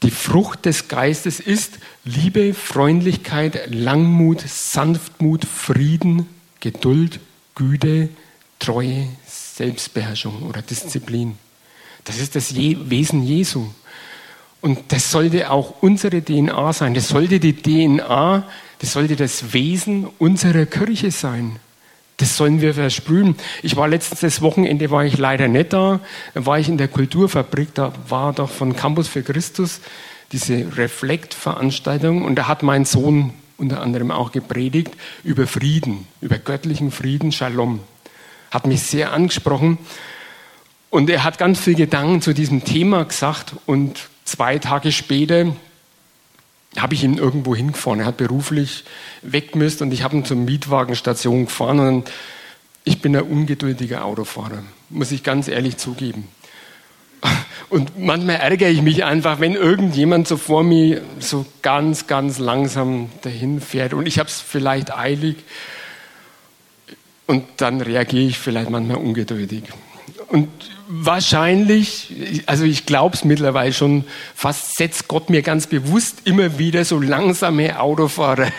die 0.03 0.11
Frucht 0.11 0.65
des 0.65 0.87
Geistes 0.87 1.39
ist 1.39 1.79
Liebe, 2.03 2.53
Freundlichkeit, 2.53 3.67
Langmut, 3.73 4.41
Sanftmut, 4.41 5.45
Frieden, 5.45 6.27
Geduld, 6.59 7.19
Güte, 7.55 8.09
Treue, 8.59 9.07
Selbstbeherrschung 9.25 10.43
oder 10.43 10.61
Disziplin. 10.61 11.37
Das 12.03 12.19
ist 12.19 12.35
das 12.35 12.55
Wesen 12.55 13.23
Jesu. 13.23 13.67
Und 14.61 14.91
das 14.91 15.11
sollte 15.11 15.49
auch 15.49 15.81
unsere 15.81 16.23
DNA 16.23 16.73
sein. 16.73 16.93
Das 16.93 17.09
sollte 17.09 17.39
die 17.39 17.53
DNA, 17.53 18.47
das 18.79 18.93
sollte 18.93 19.15
das 19.15 19.53
Wesen 19.53 20.07
unserer 20.19 20.65
Kirche 20.65 21.11
sein. 21.11 21.59
Das 22.17 22.35
sollen 22.35 22.61
wir 22.61 22.73
versprühen. 22.73 23.35
Ich 23.61 23.75
war 23.75 23.87
letztens 23.87 24.21
das 24.21 24.41
Wochenende, 24.41 24.89
war 24.89 25.05
ich 25.05 25.19
leider 25.19 25.47
nicht 25.47 25.73
da. 25.73 25.99
War 26.33 26.59
ich 26.59 26.67
in 26.67 26.79
der 26.79 26.87
Kulturfabrik, 26.87 27.75
da 27.75 27.93
war 28.09 28.33
doch 28.33 28.49
von 28.49 28.75
Campus 28.75 29.07
für 29.07 29.21
Christus 29.21 29.81
diese 30.31 30.75
Reflekt-Veranstaltung 30.77 32.25
und 32.25 32.35
da 32.35 32.47
hat 32.47 32.63
mein 32.63 32.85
Sohn 32.85 33.33
unter 33.57 33.81
anderem 33.81 34.11
auch 34.11 34.31
gepredigt 34.31 34.91
über 35.23 35.47
Frieden, 35.47 36.07
über 36.19 36.37
göttlichen 36.37 36.91
Frieden, 36.91 37.31
Shalom. 37.31 37.79
Hat 38.51 38.67
mich 38.67 38.83
sehr 38.83 39.13
angesprochen 39.13 39.77
und 40.89 41.09
er 41.09 41.23
hat 41.23 41.37
ganz 41.37 41.59
viel 41.59 41.75
Gedanken 41.75 42.21
zu 42.21 42.33
diesem 42.33 42.63
Thema 42.63 43.05
gesagt 43.05 43.55
und 43.65 44.09
zwei 44.25 44.57
Tage 44.57 44.91
später 44.91 45.55
habe 46.77 46.93
ich 46.93 47.03
ihn 47.03 47.17
irgendwo 47.17 47.55
hingefahren. 47.55 48.01
Er 48.01 48.05
hat 48.05 48.17
beruflich 48.17 48.83
weg 49.21 49.55
müsst 49.55 49.81
und 49.81 49.91
ich 49.91 50.03
habe 50.03 50.15
ihn 50.15 50.25
zur 50.25 50.37
Mietwagenstation 50.37 51.45
gefahren 51.45 51.79
und 51.79 52.11
ich 52.83 53.01
bin 53.01 53.15
ein 53.15 53.23
ungeduldiger 53.23 54.05
Autofahrer, 54.05 54.63
muss 54.89 55.11
ich 55.11 55.23
ganz 55.23 55.47
ehrlich 55.47 55.77
zugeben. 55.77 56.27
Und 57.69 57.99
manchmal 57.99 58.37
ärgere 58.37 58.69
ich 58.69 58.81
mich 58.81 59.03
einfach, 59.03 59.41
wenn 59.41 59.53
irgendjemand 59.53 60.25
so 60.25 60.37
vor 60.37 60.63
mir 60.63 61.01
so 61.19 61.45
ganz, 61.61 62.07
ganz 62.07 62.39
langsam 62.39 63.09
dahin 63.23 63.59
fährt 63.59 63.93
und 63.93 64.07
ich 64.07 64.19
habe 64.19 64.29
es 64.29 64.39
vielleicht 64.39 64.95
eilig 64.95 65.35
und 67.25 67.43
dann 67.57 67.81
reagiere 67.81 68.23
ich 68.23 68.39
vielleicht 68.39 68.69
manchmal 68.69 68.95
ungeduldig. 68.97 69.63
Und 70.29 70.47
wahrscheinlich, 70.87 72.43
also 72.45 72.63
ich 72.63 72.85
glaube 72.85 73.15
es 73.15 73.25
mittlerweile 73.25 73.73
schon, 73.73 74.05
fast 74.33 74.77
setzt 74.77 75.07
Gott 75.07 75.29
mir 75.29 75.41
ganz 75.41 75.67
bewusst 75.67 76.21
immer 76.25 76.57
wieder 76.57 76.85
so 76.85 76.99
langsame 76.99 77.79
Autofahrer 77.79 78.51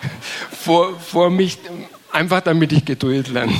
vor, 0.50 0.98
vor 0.98 1.30
mich, 1.30 1.58
einfach 2.12 2.40
damit 2.40 2.72
ich 2.72 2.84
Geduld 2.84 3.28
lerne. 3.28 3.54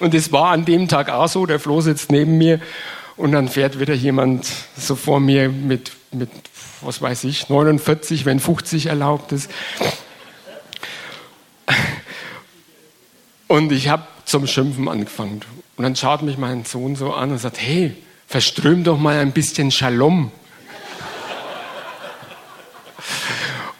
Und 0.00 0.14
es 0.14 0.32
war 0.32 0.50
an 0.50 0.64
dem 0.64 0.88
Tag 0.88 1.10
auch 1.10 1.28
so, 1.28 1.46
der 1.46 1.60
Flo 1.60 1.80
sitzt 1.80 2.10
neben 2.10 2.38
mir 2.38 2.60
und 3.16 3.32
dann 3.32 3.48
fährt 3.48 3.78
wieder 3.78 3.94
jemand 3.94 4.46
so 4.76 4.96
vor 4.96 5.20
mir 5.20 5.48
mit, 5.48 5.92
mit 6.12 6.30
was 6.80 7.00
weiß 7.00 7.24
ich, 7.24 7.48
49, 7.48 8.24
wenn 8.24 8.40
50 8.40 8.86
erlaubt 8.86 9.32
ist. 9.32 9.50
Und 13.48 13.72
ich 13.72 13.88
habe 13.88 14.04
zum 14.24 14.46
Schimpfen 14.46 14.88
angefangen. 14.88 15.40
Und 15.76 15.84
dann 15.84 15.96
schaut 15.96 16.22
mich 16.22 16.38
mein 16.38 16.64
Sohn 16.64 16.96
so 16.96 17.12
an 17.12 17.32
und 17.32 17.38
sagt, 17.38 17.60
hey, 17.60 17.96
verström 18.26 18.84
doch 18.84 18.98
mal 18.98 19.18
ein 19.18 19.32
bisschen 19.32 19.70
Shalom. 19.70 20.30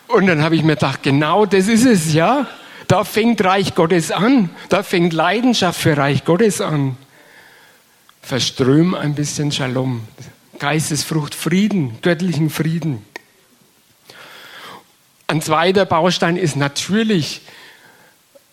Und 0.08 0.26
dann 0.26 0.42
habe 0.42 0.54
ich 0.54 0.62
mir 0.62 0.74
gedacht, 0.74 1.02
genau 1.02 1.44
das 1.44 1.66
ist 1.66 1.84
es, 1.84 2.14
ja. 2.14 2.46
Da 2.86 3.04
fängt 3.04 3.42
Reich 3.42 3.74
Gottes 3.74 4.12
an. 4.12 4.50
Da 4.68 4.82
fängt 4.82 5.12
Leidenschaft 5.12 5.80
für 5.80 5.96
Reich 5.96 6.24
Gottes 6.24 6.60
an. 6.60 6.96
Verström 8.22 8.94
ein 8.94 9.14
bisschen 9.14 9.50
Shalom. 9.50 10.06
Geistesfrucht, 10.58 11.34
Frieden, 11.34 11.98
göttlichen 12.00 12.48
Frieden. 12.48 13.04
Ein 15.26 15.42
zweiter 15.42 15.84
Baustein 15.84 16.36
ist 16.36 16.54
natürlich, 16.54 17.40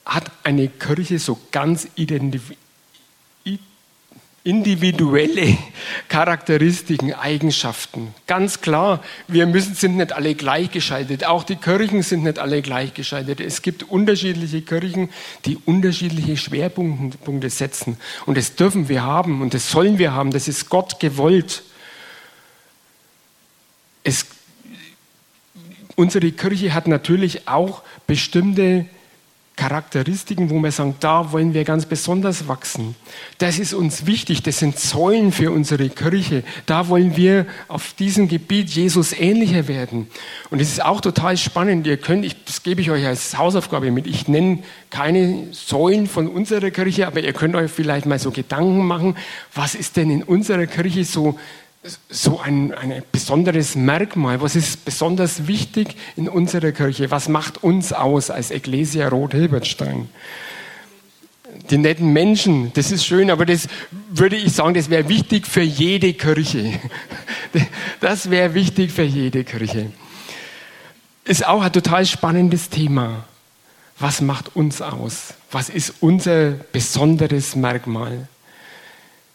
hat 0.06 0.32
eine 0.44 0.68
Kirche 0.68 1.20
so 1.20 1.40
ganz 1.52 1.88
individuelle 4.44 5.58
Charakteristiken, 6.08 7.14
Eigenschaften. 7.14 8.16
Ganz 8.26 8.62
klar, 8.62 9.04
wir 9.28 9.46
müssen, 9.46 9.76
sind 9.76 9.98
nicht 9.98 10.14
alle 10.14 10.34
gleichgeschaltet. 10.34 11.26
Auch 11.26 11.44
die 11.44 11.58
Kirchen 11.58 12.02
sind 12.02 12.24
nicht 12.24 12.40
alle 12.40 12.62
gleichgeschaltet. 12.64 13.40
Es 13.40 13.62
gibt 13.62 13.84
unterschiedliche 13.84 14.64
Kirchen, 14.64 15.10
die 15.46 15.58
unterschiedliche 15.66 16.38
Schwerpunkte 16.38 17.50
setzen. 17.50 17.98
Und 18.26 18.36
das 18.36 18.56
dürfen 18.56 18.90
wir 18.90 19.04
haben 19.04 19.42
und 19.42 19.54
das 19.54 19.70
sollen 19.70 20.00
wir 20.00 20.14
haben. 20.14 20.32
Das 20.32 20.48
ist 20.48 20.70
Gott 20.70 21.00
gewollt. 21.00 21.62
Es, 24.04 24.26
unsere 25.96 26.32
Kirche 26.32 26.74
hat 26.74 26.88
natürlich 26.88 27.48
auch 27.48 27.84
bestimmte 28.08 28.88
Charakteristiken, 29.62 30.50
wo 30.50 30.60
wir 30.60 30.72
sagen, 30.72 30.96
da 31.02 31.32
wollen 31.32 31.54
wir 31.54 31.64
ganz 31.66 31.86
besonders 31.86 32.48
wachsen. 32.48 32.96
Das 33.38 33.60
ist 33.60 33.76
uns 33.76 34.08
wichtig, 34.08 34.42
das 34.42 34.58
sind 34.58 34.80
Säulen 34.80 35.32
für 35.32 35.52
unsere 35.52 35.88
Kirche. 35.90 36.44
Da 36.66 36.88
wollen 36.88 37.16
wir 37.16 37.46
auf 37.68 37.94
diesem 37.94 38.28
Gebiet 38.28 38.72
Jesus 38.72 39.14
ähnlicher 39.14 39.68
werden. 39.68 40.08
Und 40.50 40.62
es 40.62 40.70
ist 40.70 40.84
auch 40.84 41.00
total 41.00 41.38
spannend. 41.38 41.86
Ihr 41.86 41.98
könnt, 41.98 42.26
ich, 42.26 42.44
das 42.44 42.64
gebe 42.64 42.82
ich 42.82 42.90
euch 42.90 43.06
als 43.06 43.38
Hausaufgabe 43.38 43.92
mit. 43.92 44.08
Ich 44.08 44.28
nenne 44.28 44.64
keine 44.90 45.50
Säulen 45.52 46.08
von 46.08 46.28
unserer 46.28 46.72
Kirche, 46.72 47.06
aber 47.06 47.20
ihr 47.20 47.34
könnt 47.34 47.54
euch 47.54 47.70
vielleicht 47.70 48.08
mal 48.08 48.18
so 48.18 48.32
Gedanken 48.32 48.88
machen, 48.88 49.16
was 49.54 49.76
ist 49.76 49.96
denn 49.96 50.10
in 50.10 50.24
unserer 50.24 50.66
Kirche 50.66 51.06
so 51.06 51.38
so 52.10 52.40
ein, 52.40 52.74
ein 52.74 53.04
besonderes 53.12 53.76
Merkmal? 53.76 54.42
Was 54.42 54.56
ist 54.56 54.86
besonders 54.86 55.48
wichtig 55.48 55.96
in 56.16 56.30
unserer 56.30 56.72
Kirche? 56.72 57.10
Was 57.10 57.28
macht 57.28 57.64
uns 57.64 57.92
aus 57.92 58.30
als 58.30 58.52
Ecclesia 58.52 59.08
Rot-Hilbertstein? 59.08 60.10
Die 61.70 61.78
netten 61.78 62.14
Menschen, 62.14 62.72
das 62.74 62.92
ist 62.92 63.06
schön, 63.06 63.30
aber 63.30 63.46
das 63.46 63.68
würde 64.10 64.36
ich 64.36 64.54
sagen, 64.54 64.74
das 64.74 64.90
wäre 64.90 65.10
wichtig 65.10 65.48
für 65.48 65.62
jede 65.62 66.14
Kirche. 66.14 66.80
Das 68.00 68.30
wäre 68.30 68.54
wichtig 68.54 68.92
für 68.92 69.04
jede 69.04 69.44
Kirche. 69.44 69.92
Ist 71.26 71.46
auch 71.46 71.62
ein 71.62 71.74
total 71.74 72.06
spannendes 72.06 72.70
Thema. 72.70 73.26
Was 74.00 74.22
macht 74.22 74.56
uns 74.56 74.82
aus? 74.82 75.34
Was 75.52 75.68
ist 75.70 75.96
unser 76.00 76.52
besonderes 76.52 77.56
Merkmal? 77.56 78.28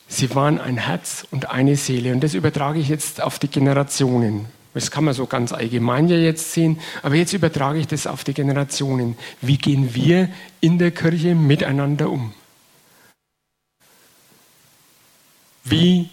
Sie 0.08 0.34
waren 0.34 0.60
ein 0.60 0.76
Herz 0.76 1.26
und 1.30 1.50
eine 1.50 1.76
Seele. 1.76 2.12
Und 2.12 2.22
das 2.22 2.34
übertrage 2.34 2.78
ich 2.78 2.88
jetzt 2.88 3.20
auf 3.20 3.38
die 3.38 3.48
Generationen. 3.48 4.46
Das 4.76 4.90
kann 4.90 5.04
man 5.04 5.14
so 5.14 5.26
ganz 5.26 5.52
allgemein 5.52 6.06
ja 6.08 6.18
jetzt 6.18 6.52
sehen, 6.52 6.78
aber 7.02 7.14
jetzt 7.14 7.32
übertrage 7.32 7.78
ich 7.78 7.86
das 7.86 8.06
auf 8.06 8.24
die 8.24 8.34
Generationen. 8.34 9.16
Wie 9.40 9.56
gehen 9.56 9.94
wir 9.94 10.28
in 10.60 10.78
der 10.78 10.90
Kirche 10.90 11.34
miteinander 11.34 12.10
um? 12.10 12.34
Wie 15.64 16.10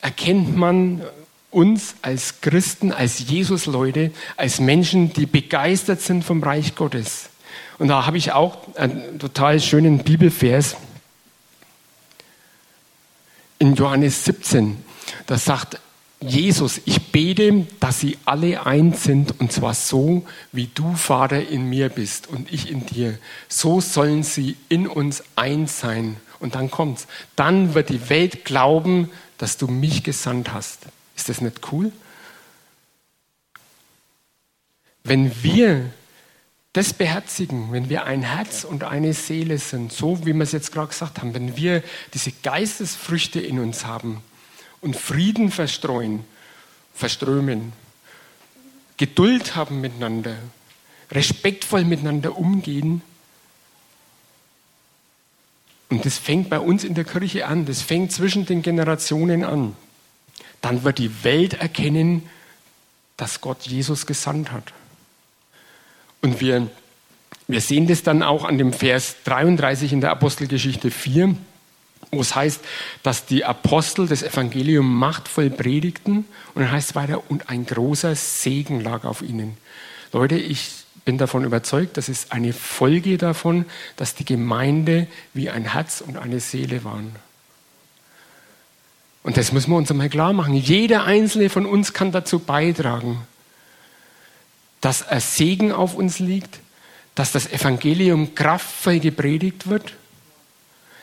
erkennt 0.00 0.56
man 0.56 1.02
uns 1.50 1.96
als 2.02 2.40
Christen, 2.40 2.92
als 2.92 3.28
Jesus-Leute, 3.28 4.12
als 4.36 4.60
Menschen, 4.60 5.12
die 5.12 5.26
begeistert 5.26 6.00
sind 6.00 6.24
vom 6.24 6.40
Reich 6.40 6.76
Gottes? 6.76 7.30
Und 7.78 7.88
da 7.88 8.06
habe 8.06 8.16
ich 8.16 8.30
auch 8.30 8.58
einen 8.76 9.18
total 9.18 9.60
schönen 9.60 10.04
Bibelvers 10.04 10.76
in 13.64 13.74
Johannes 13.74 14.26
17. 14.26 14.76
Da 15.26 15.38
sagt 15.38 15.80
Jesus, 16.20 16.80
ich 16.84 17.12
bete, 17.12 17.66
dass 17.80 18.00
sie 18.00 18.18
alle 18.24 18.64
eins 18.64 19.04
sind, 19.04 19.40
und 19.40 19.52
zwar 19.52 19.74
so, 19.74 20.24
wie 20.52 20.68
du, 20.74 20.94
Vater, 20.94 21.48
in 21.48 21.68
mir 21.68 21.88
bist 21.88 22.28
und 22.28 22.52
ich 22.52 22.70
in 22.70 22.86
dir. 22.86 23.18
So 23.48 23.80
sollen 23.80 24.22
sie 24.22 24.56
in 24.68 24.86
uns 24.86 25.22
eins 25.36 25.80
sein. 25.80 26.16
Und 26.40 26.54
dann 26.54 26.70
kommt's. 26.70 27.06
Dann 27.36 27.74
wird 27.74 27.88
die 27.88 28.08
Welt 28.10 28.44
glauben, 28.44 29.10
dass 29.38 29.56
du 29.56 29.66
mich 29.66 30.02
gesandt 30.02 30.52
hast. 30.52 30.80
Ist 31.16 31.28
das 31.28 31.40
nicht 31.40 31.60
cool? 31.72 31.90
Wenn 35.04 35.42
wir 35.42 35.90
das 36.74 36.92
beherzigen, 36.92 37.70
wenn 37.70 37.88
wir 37.88 38.04
ein 38.04 38.22
Herz 38.22 38.64
und 38.64 38.82
eine 38.82 39.14
Seele 39.14 39.58
sind, 39.58 39.92
so 39.92 40.26
wie 40.26 40.34
wir 40.34 40.42
es 40.42 40.50
jetzt 40.50 40.72
gerade 40.72 40.88
gesagt 40.88 41.20
haben, 41.20 41.32
wenn 41.32 41.56
wir 41.56 41.84
diese 42.12 42.32
Geistesfrüchte 42.32 43.40
in 43.40 43.60
uns 43.60 43.86
haben 43.86 44.22
und 44.80 44.96
Frieden 44.96 45.52
verstreuen, 45.52 46.24
verströmen, 46.92 47.72
Geduld 48.96 49.54
haben 49.54 49.80
miteinander, 49.80 50.36
respektvoll 51.12 51.84
miteinander 51.84 52.36
umgehen, 52.36 53.02
und 55.90 56.04
das 56.04 56.18
fängt 56.18 56.50
bei 56.50 56.58
uns 56.58 56.82
in 56.82 56.94
der 56.94 57.04
Kirche 57.04 57.46
an, 57.46 57.66
das 57.66 57.82
fängt 57.82 58.10
zwischen 58.10 58.46
den 58.46 58.62
Generationen 58.62 59.44
an, 59.44 59.76
dann 60.60 60.82
wird 60.82 60.98
die 60.98 61.22
Welt 61.22 61.54
erkennen, 61.54 62.28
dass 63.16 63.40
Gott 63.40 63.62
Jesus 63.62 64.06
gesandt 64.06 64.50
hat. 64.50 64.72
Und 66.24 66.40
wir, 66.40 66.68
wir 67.48 67.60
sehen 67.60 67.86
das 67.86 68.02
dann 68.02 68.22
auch 68.22 68.46
an 68.46 68.56
dem 68.56 68.72
Vers 68.72 69.16
33 69.24 69.92
in 69.92 70.00
der 70.00 70.10
Apostelgeschichte 70.10 70.90
4, 70.90 71.36
wo 72.12 72.20
es 72.22 72.34
heißt, 72.34 72.62
dass 73.02 73.26
die 73.26 73.44
Apostel 73.44 74.08
das 74.08 74.22
Evangelium 74.22 74.90
machtvoll 74.98 75.50
predigten. 75.50 76.24
Und 76.54 76.62
dann 76.62 76.72
heißt 76.72 76.90
es 76.90 76.96
weiter, 76.96 77.22
und 77.28 77.50
ein 77.50 77.66
großer 77.66 78.14
Segen 78.14 78.80
lag 78.80 79.04
auf 79.04 79.20
ihnen. 79.20 79.58
Leute, 80.14 80.36
ich 80.36 80.70
bin 81.04 81.18
davon 81.18 81.44
überzeugt, 81.44 81.98
das 81.98 82.08
ist 82.08 82.32
eine 82.32 82.54
Folge 82.54 83.18
davon, 83.18 83.66
dass 83.96 84.14
die 84.14 84.24
Gemeinde 84.24 85.08
wie 85.34 85.50
ein 85.50 85.74
Herz 85.74 86.00
und 86.00 86.16
eine 86.16 86.40
Seele 86.40 86.84
waren. 86.84 87.16
Und 89.24 89.36
das 89.36 89.52
müssen 89.52 89.72
wir 89.72 89.76
uns 89.76 89.90
einmal 89.90 90.08
klar 90.08 90.32
machen. 90.32 90.54
Jeder 90.54 91.04
einzelne 91.04 91.50
von 91.50 91.66
uns 91.66 91.92
kann 91.92 92.12
dazu 92.12 92.38
beitragen, 92.38 93.26
dass 94.84 95.08
ein 95.08 95.18
Segen 95.18 95.72
auf 95.72 95.94
uns 95.94 96.18
liegt, 96.18 96.60
dass 97.14 97.32
das 97.32 97.50
Evangelium 97.50 98.34
kraftvoll 98.34 99.00
gepredigt 99.00 99.66
wird, 99.66 99.94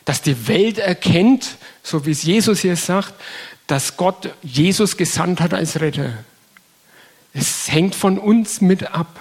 dass 0.05 0.21
die 0.21 0.47
Welt 0.47 0.77
erkennt, 0.77 1.57
so 1.81 2.05
wie 2.05 2.11
es 2.11 2.21
Jesus 2.21 2.59
hier 2.59 2.75
sagt, 2.75 3.15
dass 3.65 3.97
Gott 3.97 4.29
Jesus 4.43 4.97
gesandt 4.97 5.41
hat 5.41 5.55
als 5.55 5.81
Retter. 5.81 6.13
Es 7.33 7.71
hängt 7.71 7.95
von 7.95 8.19
uns 8.19 8.61
mit 8.61 8.93
ab. 8.93 9.19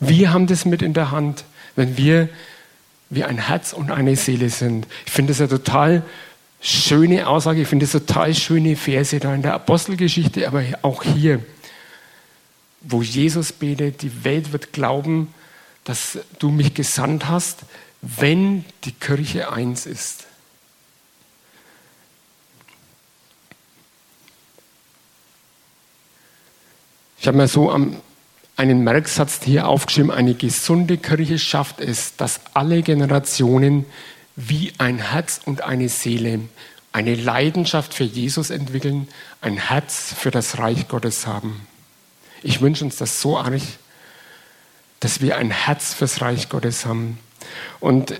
Wir 0.00 0.32
haben 0.32 0.48
das 0.48 0.64
mit 0.64 0.82
in 0.82 0.92
der 0.92 1.12
Hand, 1.12 1.44
wenn 1.76 1.96
wir 1.96 2.28
wie 3.08 3.22
ein 3.22 3.38
Herz 3.38 3.72
und 3.72 3.92
eine 3.92 4.16
Seele 4.16 4.50
sind. 4.50 4.88
Ich 5.06 5.12
finde 5.12 5.30
das 5.32 5.38
eine 5.38 5.48
total 5.48 6.02
schöne 6.60 7.28
Aussage, 7.28 7.62
ich 7.62 7.68
finde 7.68 7.84
das 7.86 7.92
total 7.92 8.34
schöne 8.34 8.74
Verse 8.74 9.20
da 9.20 9.32
in 9.32 9.42
der 9.42 9.54
Apostelgeschichte, 9.54 10.48
aber 10.48 10.64
auch 10.82 11.04
hier, 11.04 11.38
wo 12.82 13.02
Jesus 13.02 13.52
betet, 13.52 14.02
die 14.02 14.24
Welt 14.24 14.52
wird 14.52 14.72
glauben, 14.72 15.32
dass 15.84 16.18
du 16.38 16.50
mich 16.50 16.74
gesandt 16.74 17.28
hast, 17.28 17.60
wenn 18.00 18.64
die 18.84 18.92
Kirche 18.92 19.52
eins 19.52 19.86
ist. 19.86 20.26
Ich 27.18 27.28
habe 27.28 27.36
mir 27.36 27.46
so 27.46 27.70
einen 28.56 28.82
Merksatz 28.82 29.40
hier 29.44 29.68
aufgeschrieben, 29.68 30.10
eine 30.10 30.34
gesunde 30.34 30.98
Kirche 30.98 31.38
schafft 31.38 31.80
es, 31.80 32.16
dass 32.16 32.40
alle 32.52 32.82
Generationen 32.82 33.86
wie 34.34 34.72
ein 34.78 34.98
Herz 34.98 35.40
und 35.44 35.62
eine 35.62 35.88
Seele 35.88 36.40
eine 36.90 37.14
Leidenschaft 37.14 37.94
für 37.94 38.04
Jesus 38.04 38.50
entwickeln, 38.50 39.08
ein 39.40 39.56
Herz 39.56 40.14
für 40.16 40.30
das 40.30 40.58
Reich 40.58 40.88
Gottes 40.88 41.26
haben. 41.26 41.66
Ich 42.42 42.60
wünsche 42.60 42.84
uns 42.84 42.96
das 42.96 43.20
so 43.20 43.38
arg, 43.38 43.60
dass 45.00 45.20
wir 45.20 45.36
ein 45.36 45.50
Herz 45.50 45.94
fürs 45.94 46.20
Reich 46.20 46.48
Gottes 46.48 46.86
haben. 46.86 47.18
Und 47.80 48.14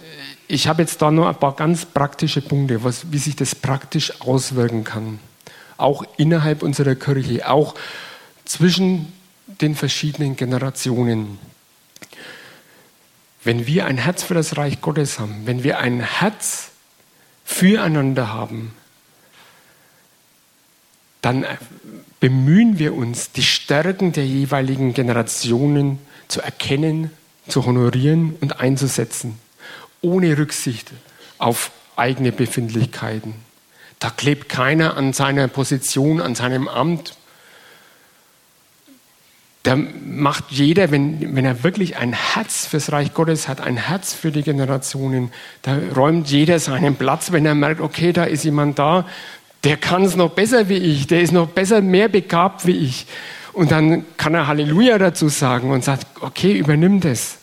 ich 0.48 0.66
habe 0.66 0.82
jetzt 0.82 1.00
da 1.00 1.10
nur 1.10 1.28
ein 1.28 1.36
paar 1.36 1.54
ganz 1.54 1.84
praktische 1.86 2.40
Punkte, 2.40 2.84
was, 2.84 3.12
wie 3.12 3.18
sich 3.18 3.36
das 3.36 3.54
praktisch 3.54 4.20
auswirken 4.20 4.84
kann. 4.84 5.18
Auch 5.76 6.04
innerhalb 6.16 6.62
unserer 6.62 6.94
Kirche, 6.94 7.48
auch 7.48 7.74
zwischen 8.44 9.12
den 9.46 9.74
verschiedenen 9.74 10.36
Generationen. 10.36 11.38
Wenn 13.44 13.66
wir 13.66 13.86
ein 13.86 13.98
Herz 13.98 14.22
für 14.22 14.34
das 14.34 14.56
Reich 14.56 14.80
Gottes 14.80 15.18
haben, 15.18 15.46
wenn 15.46 15.64
wir 15.64 15.78
ein 15.78 16.00
Herz 16.00 16.70
füreinander 17.44 18.32
haben, 18.32 18.74
dann 21.22 21.46
bemühen 22.20 22.78
wir 22.78 22.94
uns, 22.94 23.32
die 23.32 23.42
Stärken 23.42 24.12
der 24.12 24.26
jeweiligen 24.26 24.92
Generationen 24.92 25.98
zu 26.28 26.40
erkennen, 26.40 27.10
zu 27.48 27.64
honorieren 27.64 28.36
und 28.40 28.60
einzusetzen, 28.60 29.38
ohne 30.02 30.36
Rücksicht 30.36 30.92
auf 31.38 31.72
eigene 31.96 32.32
Befindlichkeiten. 32.32 33.34
Da 33.98 34.10
klebt 34.10 34.48
keiner 34.48 34.96
an 34.96 35.12
seiner 35.12 35.48
Position, 35.48 36.20
an 36.20 36.34
seinem 36.34 36.68
Amt, 36.68 37.16
da 39.62 39.76
macht 39.76 40.46
jeder, 40.50 40.90
wenn, 40.90 41.36
wenn 41.36 41.44
er 41.44 41.62
wirklich 41.62 41.96
ein 41.96 42.12
Herz 42.12 42.66
fürs 42.66 42.90
Reich 42.90 43.14
Gottes 43.14 43.46
hat, 43.46 43.60
ein 43.60 43.76
Herz 43.76 44.12
für 44.12 44.32
die 44.32 44.42
Generationen, 44.42 45.30
da 45.62 45.78
räumt 45.94 46.28
jeder 46.28 46.58
seinen 46.58 46.96
Platz, 46.96 47.30
wenn 47.30 47.46
er 47.46 47.54
merkt, 47.54 47.80
okay, 47.80 48.12
da 48.12 48.24
ist 48.24 48.44
jemand 48.44 48.80
da, 48.80 49.06
der 49.64 49.76
kann 49.76 50.04
es 50.04 50.16
noch 50.16 50.30
besser 50.30 50.68
wie 50.68 50.76
ich, 50.76 51.06
der 51.06 51.22
ist 51.22 51.32
noch 51.32 51.48
besser, 51.48 51.80
mehr 51.80 52.08
begabt 52.08 52.66
wie 52.66 52.76
ich. 52.76 53.06
Und 53.52 53.70
dann 53.70 54.04
kann 54.16 54.34
er 54.34 54.46
Halleluja 54.46 54.98
dazu 54.98 55.28
sagen 55.28 55.70
und 55.70 55.84
sagt, 55.84 56.06
okay, 56.20 56.56
übernimm 56.56 57.00
das. 57.00 57.38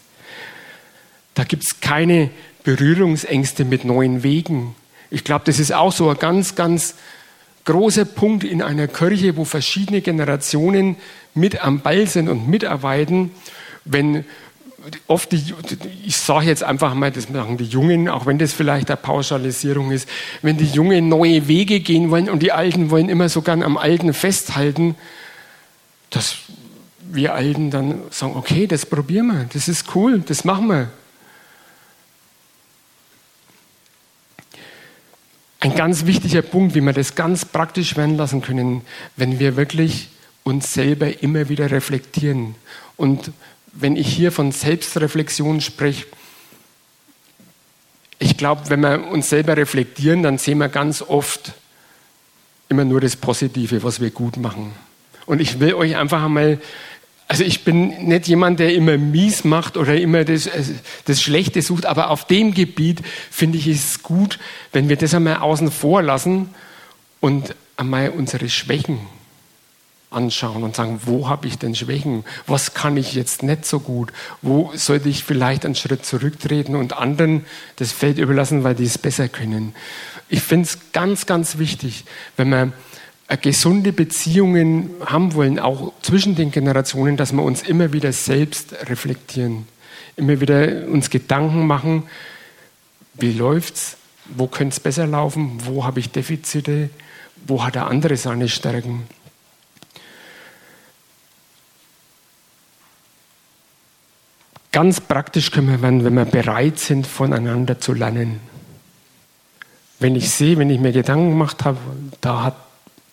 Da 1.35 1.43
gibt 1.43 1.63
es 1.63 1.79
keine 1.79 2.31
Berührungsängste 2.63 3.63
mit 3.63 3.85
neuen 3.85 4.23
Wegen. 4.23 4.75
Ich 5.11 5.23
glaube, 5.23 5.45
das 5.45 5.59
ist 5.59 5.73
auch 5.73 5.91
so 5.91 6.09
ein 6.09 6.17
ganz, 6.17 6.55
ganz 6.55 6.95
großer 7.65 8.05
Punkt 8.05 8.43
in 8.43 8.61
einer 8.61 8.87
Kirche, 8.87 9.37
wo 9.37 9.45
verschiedene 9.45 10.01
Generationen 10.01 10.97
mit 11.33 11.63
am 11.63 11.81
Ball 11.81 12.07
sind 12.07 12.27
und 12.27 12.49
mitarbeiten, 12.49 13.31
wenn 13.85 14.25
oft 15.07 15.31
die, 15.31 15.53
ich 16.05 16.17
sage 16.17 16.45
jetzt 16.45 16.63
einfach 16.63 16.93
mal, 16.93 17.11
das 17.11 17.29
machen 17.29 17.57
die 17.57 17.65
Jungen, 17.65 18.07
auch 18.07 18.25
wenn 18.25 18.37
das 18.37 18.53
vielleicht 18.53 18.89
eine 18.89 18.97
Pauschalisierung 18.97 19.91
ist, 19.91 20.07
wenn 20.41 20.57
die 20.57 20.67
Jungen 20.67 21.09
neue 21.09 21.47
Wege 21.47 21.79
gehen 21.79 22.11
wollen 22.11 22.29
und 22.29 22.41
die 22.41 22.51
Alten 22.51 22.89
wollen 22.89 23.09
immer 23.09 23.29
so 23.29 23.41
gern 23.41 23.63
am 23.63 23.77
Alten 23.77 24.13
festhalten, 24.13 24.95
dass 26.09 26.37
wir 27.11 27.33
Alten 27.33 27.71
dann 27.71 28.01
sagen, 28.09 28.35
okay, 28.35 28.67
das 28.67 28.85
probieren 28.85 29.27
wir, 29.27 29.45
das 29.51 29.67
ist 29.67 29.95
cool, 29.95 30.19
das 30.19 30.43
machen 30.43 30.67
wir. 30.67 30.89
Ein 35.61 35.75
ganz 35.75 36.05
wichtiger 36.05 36.41
Punkt, 36.41 36.73
wie 36.73 36.81
wir 36.81 36.93
das 36.93 37.15
ganz 37.15 37.43
praktisch 37.43 37.97
werden 37.97 38.15
lassen 38.15 38.41
können, 38.41 38.81
wenn 39.17 39.39
wir 39.39 39.57
wirklich 39.57 40.09
uns 40.43 40.73
selber 40.73 41.21
immer 41.21 41.49
wieder 41.49 41.69
reflektieren. 41.69 42.55
Und 42.95 43.31
wenn 43.81 43.95
ich 43.95 44.07
hier 44.07 44.31
von 44.31 44.51
Selbstreflexion 44.51 45.61
spreche, 45.61 46.05
ich 48.19 48.35
glaube, 48.37 48.69
wenn 48.69 48.81
wir 48.81 49.07
uns 49.07 49.29
selber 49.29 49.55
reflektieren, 49.55 50.23
dann 50.23 50.37
sehen 50.37 50.57
wir 50.57 50.67
ganz 50.67 51.01
oft 51.01 51.53
immer 52.67 52.83
nur 52.83 52.99
das 52.99 53.15
Positive, 53.15 53.81
was 53.83 54.01
wir 54.01 54.09
gut 54.09 54.37
machen. 54.37 54.73
Und 55.25 55.39
ich 55.39 55.59
will 55.59 55.73
euch 55.73 55.95
einfach 55.95 56.23
einmal 56.23 56.59
also 57.29 57.43
ich 57.43 57.63
bin 57.63 58.07
nicht 58.07 58.27
jemand, 58.27 58.59
der 58.59 58.73
immer 58.73 58.97
mies 58.97 59.43
macht 59.43 59.77
oder 59.77 59.95
immer 59.95 60.25
das, 60.25 60.47
äh, 60.47 60.63
das 61.05 61.21
Schlechte 61.21 61.61
sucht, 61.61 61.85
aber 61.85 62.09
auf 62.09 62.25
dem 62.25 62.55
Gebiet 62.55 63.03
finde 63.29 63.59
ich 63.59 63.67
es 63.67 64.01
gut, 64.01 64.39
wenn 64.73 64.89
wir 64.89 64.95
das 64.95 65.13
einmal 65.13 65.37
außen 65.37 65.69
vor 65.69 66.01
lassen 66.01 66.49
und 67.19 67.53
einmal 67.77 68.09
unsere 68.09 68.49
Schwächen 68.49 68.97
anschauen 70.11 70.63
und 70.63 70.75
sagen, 70.75 71.01
wo 71.05 71.29
habe 71.29 71.47
ich 71.47 71.57
denn 71.59 71.75
Schwächen? 71.75 72.23
Was 72.47 72.73
kann 72.73 72.97
ich 72.97 73.13
jetzt 73.13 73.43
nicht 73.43 73.65
so 73.65 73.79
gut? 73.79 74.11
Wo 74.41 74.71
sollte 74.73 75.09
ich 75.09 75.23
vielleicht 75.23 75.65
einen 75.65 75.75
Schritt 75.75 76.05
zurücktreten 76.05 76.75
und 76.75 76.93
anderen 76.93 77.45
das 77.75 77.91
Feld 77.91 78.17
überlassen, 78.17 78.63
weil 78.63 78.75
die 78.75 78.85
es 78.85 78.97
besser 78.97 79.27
können? 79.27 79.75
Ich 80.27 80.41
finde 80.41 80.65
es 80.65 80.79
ganz, 80.93 81.25
ganz 81.25 81.57
wichtig, 81.57 82.05
wenn 82.37 82.49
man 82.49 82.73
äh, 83.27 83.37
gesunde 83.37 83.93
Beziehungen 83.93 84.89
haben 85.05 85.35
wollen, 85.35 85.59
auch 85.59 85.93
zwischen 86.01 86.35
den 86.35 86.51
Generationen, 86.51 87.15
dass 87.15 87.31
wir 87.31 87.43
uns 87.43 87.61
immer 87.61 87.93
wieder 87.93 88.11
selbst 88.11 88.73
reflektieren, 88.89 89.67
immer 90.15 90.41
wieder 90.41 90.87
uns 90.87 91.11
Gedanken 91.11 91.67
machen, 91.67 92.03
wie 93.13 93.31
läuft's, 93.31 93.97
wo 94.35 94.47
könnte 94.47 94.73
es 94.73 94.79
besser 94.79 95.05
laufen, 95.05 95.59
wo 95.65 95.85
habe 95.85 95.99
ich 95.99 96.09
Defizite, 96.09 96.89
wo 97.45 97.63
hat 97.63 97.75
der 97.75 97.87
andere 97.87 98.17
seine 98.17 98.49
Stärken. 98.49 99.03
Ganz 104.71 105.01
praktisch 105.01 105.51
können 105.51 105.69
wir 105.69 105.81
werden, 105.81 106.03
wenn 106.05 106.13
wir 106.13 106.25
bereit 106.25 106.79
sind, 106.79 107.07
voneinander 107.07 107.79
zu 107.79 107.93
lernen. 107.93 108.39
Wenn 109.99 110.15
ich 110.15 110.29
sehe, 110.29 110.57
wenn 110.57 110.69
ich 110.69 110.79
mir 110.79 110.91
Gedanken 110.91 111.31
gemacht 111.31 111.65
habe, 111.65 111.79
da 112.21 112.43
hat 112.43 112.55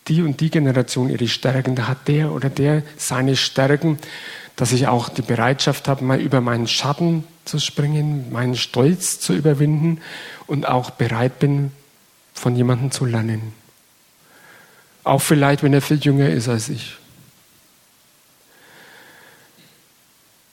die 0.09 0.23
und 0.23 0.41
die 0.41 0.51
Generation 0.51 1.09
ihre 1.09 1.27
Stärken, 1.27 1.75
da 1.75 1.89
hat 1.89 2.07
der 2.09 2.31
oder 2.33 2.51
der 2.51 2.83
seine 2.97 3.37
Stärken, 3.37 3.99
dass 4.55 4.73
ich 4.73 4.87
auch 4.87 5.09
die 5.09 5.23
Bereitschaft 5.23 5.89
habe, 5.89 6.05
mal 6.05 6.21
über 6.21 6.41
meinen 6.41 6.69
Schatten 6.69 7.25
zu 7.45 7.59
springen, 7.59 8.31
meinen 8.33 8.57
Stolz 8.57 9.19
zu 9.19 9.35
überwinden 9.35 10.01
und 10.47 10.69
auch 10.69 10.91
bereit 10.91 11.39
bin, 11.39 11.73
von 12.35 12.55
jemandem 12.55 12.91
zu 12.91 13.05
lernen. 13.05 13.53
Auch 15.05 15.23
vielleicht, 15.23 15.63
wenn 15.63 15.73
er 15.73 15.83
viel 15.83 15.99
jünger 15.99 16.29
ist 16.29 16.49
als 16.49 16.69
ich. 16.69 16.97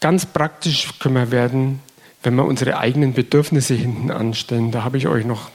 Ganz 0.04 0.26
praktisch 0.26 1.00
können 1.00 1.16
wir 1.16 1.32
werden, 1.32 1.80
wenn 2.24 2.36
wir 2.36 2.44
unsere 2.44 2.78
eigenen 2.78 3.14
Bedürfnisse 3.14 3.74
hinten 3.74 4.12
anstellen. 4.12 4.70
Da 4.70 4.84
habe 4.84 4.98
ich 4.98 5.08
euch 5.08 5.24
noch 5.24 5.50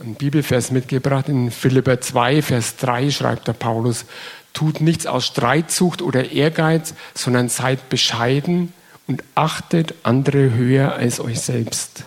einen 0.00 0.16
Bibelvers 0.16 0.72
mitgebracht. 0.72 1.28
In 1.28 1.52
Philipper 1.52 2.00
2, 2.00 2.42
Vers 2.42 2.78
3 2.78 3.12
schreibt 3.12 3.46
der 3.46 3.52
Paulus, 3.52 4.06
tut 4.54 4.80
nichts 4.80 5.06
aus 5.06 5.26
Streitsucht 5.26 6.02
oder 6.02 6.32
Ehrgeiz, 6.32 6.94
sondern 7.14 7.48
seid 7.48 7.88
bescheiden 7.90 8.72
und 9.06 9.22
achtet 9.36 9.94
andere 10.02 10.52
höher 10.52 10.94
als 10.94 11.20
euch 11.20 11.40
selbst. 11.40 12.02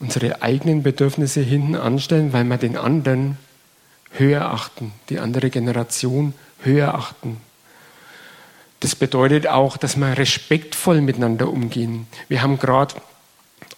Unsere 0.00 0.40
eigenen 0.40 0.82
Bedürfnisse 0.82 1.42
hinten 1.42 1.76
anstellen, 1.76 2.32
weil 2.32 2.44
wir 2.44 2.56
den 2.56 2.78
anderen 2.78 3.36
höher 4.12 4.46
achten, 4.46 4.92
die 5.10 5.18
andere 5.18 5.50
Generation 5.50 6.32
höher 6.62 6.94
achten. 6.94 7.42
Das 8.80 8.94
bedeutet 8.94 9.46
auch, 9.46 9.76
dass 9.76 9.96
wir 9.96 10.18
respektvoll 10.18 11.00
miteinander 11.00 11.48
umgehen. 11.48 12.06
Wir 12.28 12.42
haben 12.42 12.58
gerade, 12.58 12.94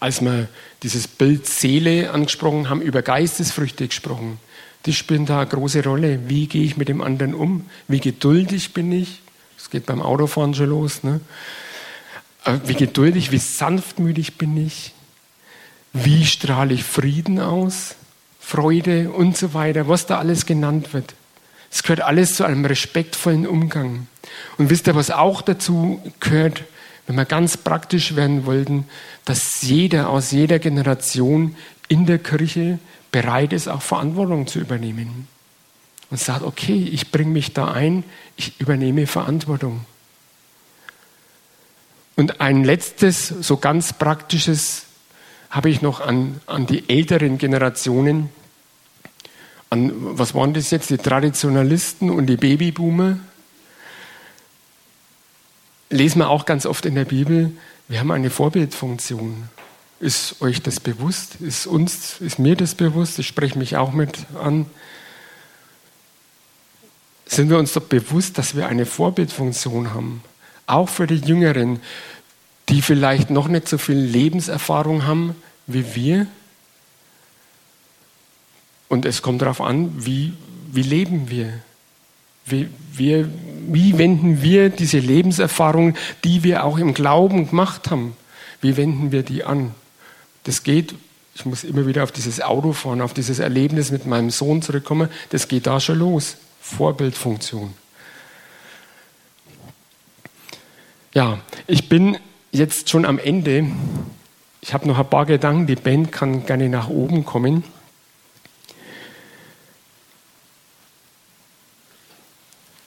als 0.00 0.20
wir 0.20 0.48
dieses 0.82 1.06
Bild 1.06 1.46
Seele 1.46 2.10
angesprochen 2.10 2.68
haben, 2.68 2.80
über 2.80 3.02
Geistesfrüchte 3.02 3.86
gesprochen. 3.86 4.38
Die 4.84 4.92
spielen 4.92 5.26
da 5.26 5.40
eine 5.40 5.48
große 5.48 5.82
Rolle. 5.84 6.28
Wie 6.28 6.46
gehe 6.46 6.64
ich 6.64 6.76
mit 6.76 6.88
dem 6.88 7.02
anderen 7.02 7.34
um? 7.34 7.68
Wie 7.88 8.00
geduldig 8.00 8.72
bin 8.72 8.92
ich? 8.92 9.20
Das 9.56 9.70
geht 9.70 9.86
beim 9.86 10.02
Autofahren 10.02 10.54
schon 10.54 10.68
los. 10.68 11.02
Ne? 11.02 11.20
Äh, 12.44 12.58
wie 12.66 12.74
geduldig, 12.74 13.32
wie 13.32 13.38
sanftmütig 13.38 14.38
bin 14.38 14.56
ich? 14.56 14.92
Wie 15.92 16.24
strahle 16.26 16.74
ich 16.74 16.84
Frieden 16.84 17.40
aus? 17.40 17.96
Freude 18.38 19.10
und 19.10 19.36
so 19.36 19.54
weiter, 19.54 19.88
was 19.88 20.06
da 20.06 20.18
alles 20.18 20.46
genannt 20.46 20.92
wird. 20.92 21.14
Es 21.70 21.82
gehört 21.82 22.00
alles 22.00 22.36
zu 22.36 22.44
einem 22.44 22.64
respektvollen 22.64 23.46
Umgang. 23.46 24.06
Und 24.58 24.70
wisst 24.70 24.86
ihr, 24.86 24.94
was 24.94 25.10
auch 25.10 25.42
dazu 25.42 26.00
gehört, 26.20 26.64
wenn 27.06 27.16
wir 27.16 27.24
ganz 27.24 27.56
praktisch 27.56 28.16
werden 28.16 28.46
wollten, 28.46 28.86
dass 29.24 29.62
jeder 29.62 30.08
aus 30.08 30.32
jeder 30.32 30.58
Generation 30.58 31.56
in 31.88 32.06
der 32.06 32.18
Kirche 32.18 32.78
bereit 33.12 33.52
ist, 33.52 33.68
auch 33.68 33.82
Verantwortung 33.82 34.46
zu 34.46 34.58
übernehmen. 34.58 35.28
Und 36.10 36.20
sagt, 36.20 36.42
okay, 36.42 36.88
ich 36.92 37.10
bringe 37.10 37.30
mich 37.30 37.52
da 37.52 37.72
ein, 37.72 38.04
ich 38.36 38.60
übernehme 38.60 39.06
Verantwortung. 39.06 39.84
Und 42.16 42.40
ein 42.40 42.64
letztes, 42.64 43.28
so 43.28 43.56
ganz 43.56 43.92
praktisches 43.92 44.86
habe 45.50 45.68
ich 45.68 45.82
noch 45.82 46.00
an, 46.00 46.40
an 46.46 46.66
die 46.66 46.88
älteren 46.88 47.38
Generationen, 47.38 48.30
an, 49.70 49.92
was 49.94 50.34
waren 50.34 50.54
das 50.54 50.70
jetzt, 50.70 50.90
die 50.90 50.98
Traditionalisten 50.98 52.10
und 52.10 52.26
die 52.26 52.36
Babyboomer. 52.36 53.18
Lesen 55.90 56.18
wir 56.18 56.30
auch 56.30 56.46
ganz 56.46 56.66
oft 56.66 56.86
in 56.86 56.94
der 56.94 57.04
Bibel, 57.04 57.52
wir 57.88 58.00
haben 58.00 58.10
eine 58.10 58.30
Vorbildfunktion. 58.30 59.48
Ist 60.00 60.42
euch 60.42 60.60
das 60.60 60.80
bewusst? 60.80 61.36
Ist 61.40 61.66
uns, 61.66 62.20
ist 62.20 62.38
mir 62.38 62.56
das 62.56 62.74
bewusst? 62.74 63.18
Ich 63.18 63.28
spreche 63.28 63.58
mich 63.58 63.76
auch 63.76 63.92
mit 63.92 64.26
an. 64.34 64.66
Sind 67.24 67.48
wir 67.48 67.58
uns 67.58 67.72
doch 67.72 67.82
bewusst, 67.82 68.38
dass 68.38 68.56
wir 68.56 68.68
eine 68.68 68.86
Vorbildfunktion 68.86 69.94
haben? 69.94 70.22
Auch 70.66 70.88
für 70.88 71.06
die 71.06 71.16
Jüngeren, 71.16 71.80
die 72.68 72.82
vielleicht 72.82 73.30
noch 73.30 73.48
nicht 73.48 73.68
so 73.68 73.78
viel 73.78 73.96
Lebenserfahrung 73.96 75.06
haben 75.06 75.34
wie 75.66 75.94
wir. 75.94 76.26
Und 78.88 79.04
es 79.04 79.22
kommt 79.22 79.42
darauf 79.42 79.60
an, 79.60 79.92
wie, 79.96 80.32
wie 80.70 80.82
leben 80.82 81.30
wir? 81.30 81.52
Wie, 82.44 82.68
wir? 82.92 83.28
wie 83.66 83.98
wenden 83.98 84.42
wir 84.42 84.70
diese 84.70 84.98
Lebenserfahrung, 84.98 85.94
die 86.24 86.42
wir 86.44 86.64
auch 86.64 86.78
im 86.78 86.94
Glauben 86.94 87.48
gemacht 87.48 87.90
haben, 87.90 88.16
wie 88.60 88.76
wenden 88.76 89.12
wir 89.12 89.22
die 89.22 89.44
an? 89.44 89.74
Das 90.44 90.62
geht, 90.62 90.94
ich 91.34 91.44
muss 91.44 91.64
immer 91.64 91.86
wieder 91.86 92.04
auf 92.04 92.12
dieses 92.12 92.40
Auto 92.40 92.72
fahren, 92.72 93.00
auf 93.00 93.14
dieses 93.14 93.38
Erlebnis 93.38 93.90
mit 93.90 94.06
meinem 94.06 94.30
Sohn 94.30 94.62
zurückkommen, 94.62 95.08
das 95.30 95.48
geht 95.48 95.66
da 95.66 95.80
schon 95.80 95.98
los. 95.98 96.36
Vorbildfunktion. 96.60 97.74
Ja, 101.14 101.38
ich 101.66 101.88
bin 101.88 102.18
jetzt 102.50 102.90
schon 102.90 103.04
am 103.04 103.18
Ende. 103.18 103.66
Ich 104.60 104.74
habe 104.74 104.88
noch 104.88 104.98
ein 104.98 105.08
paar 105.08 105.26
Gedanken, 105.26 105.66
die 105.66 105.76
Band 105.76 106.10
kann 106.10 106.44
gerne 106.44 106.68
nach 106.68 106.88
oben 106.88 107.24
kommen. 107.24 107.62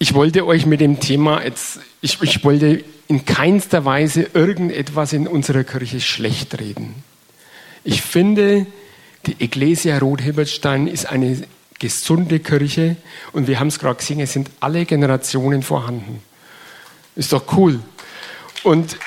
Ich 0.10 0.16
wollte 0.16 0.48
euch 0.48 0.66
mit 0.66 0.82
dem 0.82 1.00
Thema 1.00 1.44
jetzt, 1.44 1.82
ich, 2.02 2.20
ich 2.24 2.44
wollte 2.44 2.84
in 3.08 3.26
keinster 3.26 3.86
Weise 3.86 4.28
irgendetwas 4.34 5.14
in 5.14 5.28
unserer 5.28 5.64
Kirche 5.64 6.02
schlecht 6.02 6.60
reden. 6.60 6.96
Ich 7.84 8.02
finde, 8.02 8.66
die 9.28 9.40
Ecclesia 9.40 10.00
Rothilbertstein 10.00 10.88
ist 10.88 11.06
eine 11.06 11.44
gesunde 11.78 12.40
Kirche 12.40 12.96
und 13.34 13.48
wir 13.48 13.60
haben 13.60 13.68
es 13.68 13.78
gerade 13.78 13.98
gesehen, 13.98 14.20
es 14.20 14.34
sind 14.34 14.50
alle 14.62 14.84
Generationen 14.86 15.62
vorhanden. 15.62 16.24
Ist 17.16 17.32
doch 17.32 17.44
cool. 17.56 17.80
Und 18.64 18.98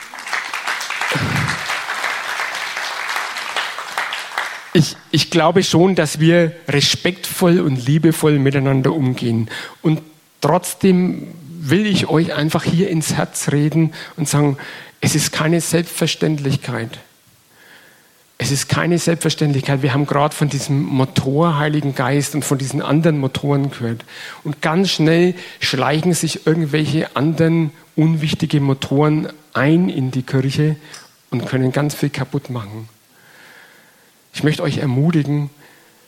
ich, 4.72 4.96
ich 5.10 5.30
glaube 5.30 5.64
schon, 5.64 5.96
dass 5.96 6.20
wir 6.20 6.52
respektvoll 6.68 7.58
und 7.58 7.86
liebevoll 7.86 8.38
miteinander 8.38 8.92
umgehen. 8.92 9.50
Und 9.82 10.00
trotzdem 10.42 11.28
will 11.60 11.86
ich 11.86 12.08
euch 12.08 12.34
einfach 12.34 12.64
hier 12.64 12.90
ins 12.90 13.14
Herz 13.14 13.50
reden 13.50 13.94
und 14.16 14.28
sagen, 14.28 14.58
es 15.00 15.14
ist 15.14 15.32
keine 15.32 15.60
Selbstverständlichkeit. 15.60 16.98
Es 18.38 18.50
ist 18.50 18.68
keine 18.68 18.98
Selbstverständlichkeit. 18.98 19.82
Wir 19.82 19.94
haben 19.94 20.04
gerade 20.04 20.34
von 20.34 20.48
diesem 20.48 20.82
Motor 20.82 21.58
Heiligen 21.58 21.94
Geist 21.94 22.34
und 22.34 22.44
von 22.44 22.58
diesen 22.58 22.82
anderen 22.82 23.18
Motoren 23.18 23.70
gehört. 23.70 24.04
Und 24.42 24.60
ganz 24.60 24.90
schnell 24.90 25.34
schleichen 25.60 26.12
sich 26.12 26.44
irgendwelche 26.44 27.14
anderen 27.14 27.70
unwichtige 27.94 28.60
Motoren 28.60 29.28
ein 29.52 29.88
in 29.88 30.10
die 30.10 30.22
Kirche 30.22 30.74
und 31.30 31.46
können 31.46 31.70
ganz 31.70 31.94
viel 31.94 32.10
kaputt 32.10 32.50
machen. 32.50 32.88
Ich 34.34 34.42
möchte 34.42 34.64
euch 34.64 34.78
ermutigen, 34.78 35.50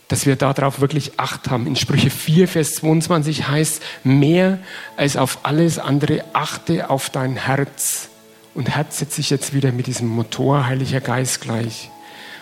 dass 0.08 0.26
wir 0.26 0.36
darauf 0.36 0.80
wirklich 0.80 1.18
Acht 1.18 1.50
haben. 1.50 1.66
In 1.66 1.76
Sprüche 1.76 2.10
4, 2.10 2.48
Vers 2.48 2.74
22 2.76 3.48
heißt, 3.48 3.82
mehr 4.04 4.58
als 4.96 5.16
auf 5.16 5.40
alles 5.44 5.78
andere 5.78 6.24
achte 6.32 6.90
auf 6.90 7.10
dein 7.10 7.36
Herz. 7.36 8.08
Und 8.54 8.68
Herz 8.68 8.98
setze 8.98 9.20
ich 9.20 9.30
jetzt 9.30 9.54
wieder 9.54 9.72
mit 9.72 9.86
diesem 9.86 10.08
Motor 10.08 10.66
Heiliger 10.66 11.00
Geist 11.00 11.40
gleich. 11.40 11.90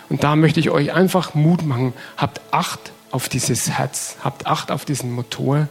Und 0.09 0.23
da 0.23 0.35
möchte 0.35 0.59
ich 0.59 0.69
euch 0.69 0.93
einfach 0.93 1.33
Mut 1.33 1.65
machen. 1.65 1.93
Habt 2.17 2.41
Acht 2.51 2.91
auf 3.11 3.29
dieses 3.29 3.69
Herz, 3.71 4.17
habt 4.23 4.45
Acht 4.45 4.69
auf 4.69 4.85
diesen 4.85 5.11
Motor, 5.11 5.67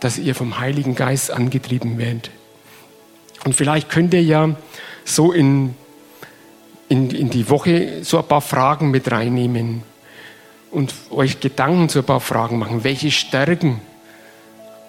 dass 0.00 0.18
ihr 0.18 0.34
vom 0.34 0.58
Heiligen 0.58 0.94
Geist 0.94 1.30
angetrieben 1.30 1.98
werdet. 1.98 2.30
Und 3.44 3.54
vielleicht 3.54 3.88
könnt 3.88 4.12
ihr 4.12 4.22
ja 4.22 4.54
so 5.04 5.32
in, 5.32 5.74
in, 6.88 7.10
in 7.10 7.30
die 7.30 7.48
Woche 7.48 8.04
so 8.04 8.18
ein 8.18 8.28
paar 8.28 8.42
Fragen 8.42 8.90
mit 8.90 9.10
reinnehmen 9.10 9.82
und 10.70 10.94
euch 11.10 11.40
Gedanken 11.40 11.88
zu 11.88 12.00
ein 12.00 12.04
paar 12.04 12.20
Fragen 12.20 12.58
machen. 12.58 12.84
Welche 12.84 13.10
Stärken 13.10 13.80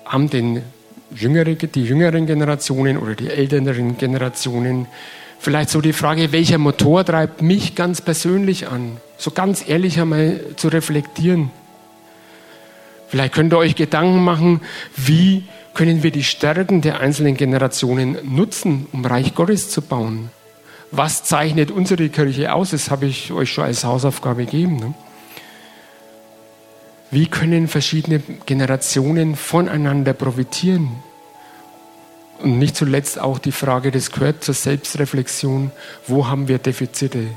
haben 0.05 0.29
denn 0.29 0.61
jüngere, 1.13 1.55
die 1.55 1.83
jüngeren 1.83 2.25
Generationen 2.25 2.97
oder 2.97 3.15
die 3.15 3.29
älteren 3.29 3.97
Generationen? 3.97 4.87
Vielleicht 5.39 5.69
so 5.71 5.81
die 5.81 5.93
Frage, 5.93 6.31
welcher 6.31 6.59
Motor 6.59 7.03
treibt 7.03 7.41
mich 7.41 7.75
ganz 7.75 8.01
persönlich 8.01 8.67
an? 8.67 8.97
So 9.17 9.31
ganz 9.31 9.67
ehrlich 9.67 9.99
einmal 9.99 10.39
zu 10.55 10.67
reflektieren. 10.67 11.49
Vielleicht 13.07 13.33
könnt 13.33 13.51
ihr 13.51 13.57
euch 13.57 13.75
Gedanken 13.75 14.23
machen, 14.23 14.61
wie 14.95 15.43
können 15.73 16.03
wir 16.03 16.11
die 16.11 16.23
Stärken 16.23 16.81
der 16.81 16.99
einzelnen 16.99 17.35
Generationen 17.35 18.17
nutzen, 18.23 18.87
um 18.91 19.03
Reich 19.03 19.33
Gottes 19.33 19.69
zu 19.69 19.81
bauen? 19.81 20.29
Was 20.91 21.23
zeichnet 21.23 21.71
unsere 21.71 22.09
Kirche 22.09 22.53
aus? 22.53 22.71
Das 22.71 22.91
habe 22.91 23.07
ich 23.07 23.31
euch 23.31 23.51
schon 23.51 23.63
als 23.63 23.83
Hausaufgabe 23.83 24.45
gegeben. 24.45 24.75
Ne? 24.77 24.93
Wie 27.11 27.27
können 27.27 27.67
verschiedene 27.67 28.21
Generationen 28.45 29.35
voneinander 29.35 30.13
profitieren? 30.13 30.89
Und 32.41 32.57
nicht 32.57 32.77
zuletzt 32.77 33.19
auch 33.19 33.37
die 33.37 33.51
Frage, 33.51 33.91
das 33.91 34.11
gehört 34.11 34.45
zur 34.45 34.55
Selbstreflexion, 34.55 35.71
wo 36.07 36.27
haben 36.27 36.47
wir 36.47 36.57
Defizite? 36.57 37.27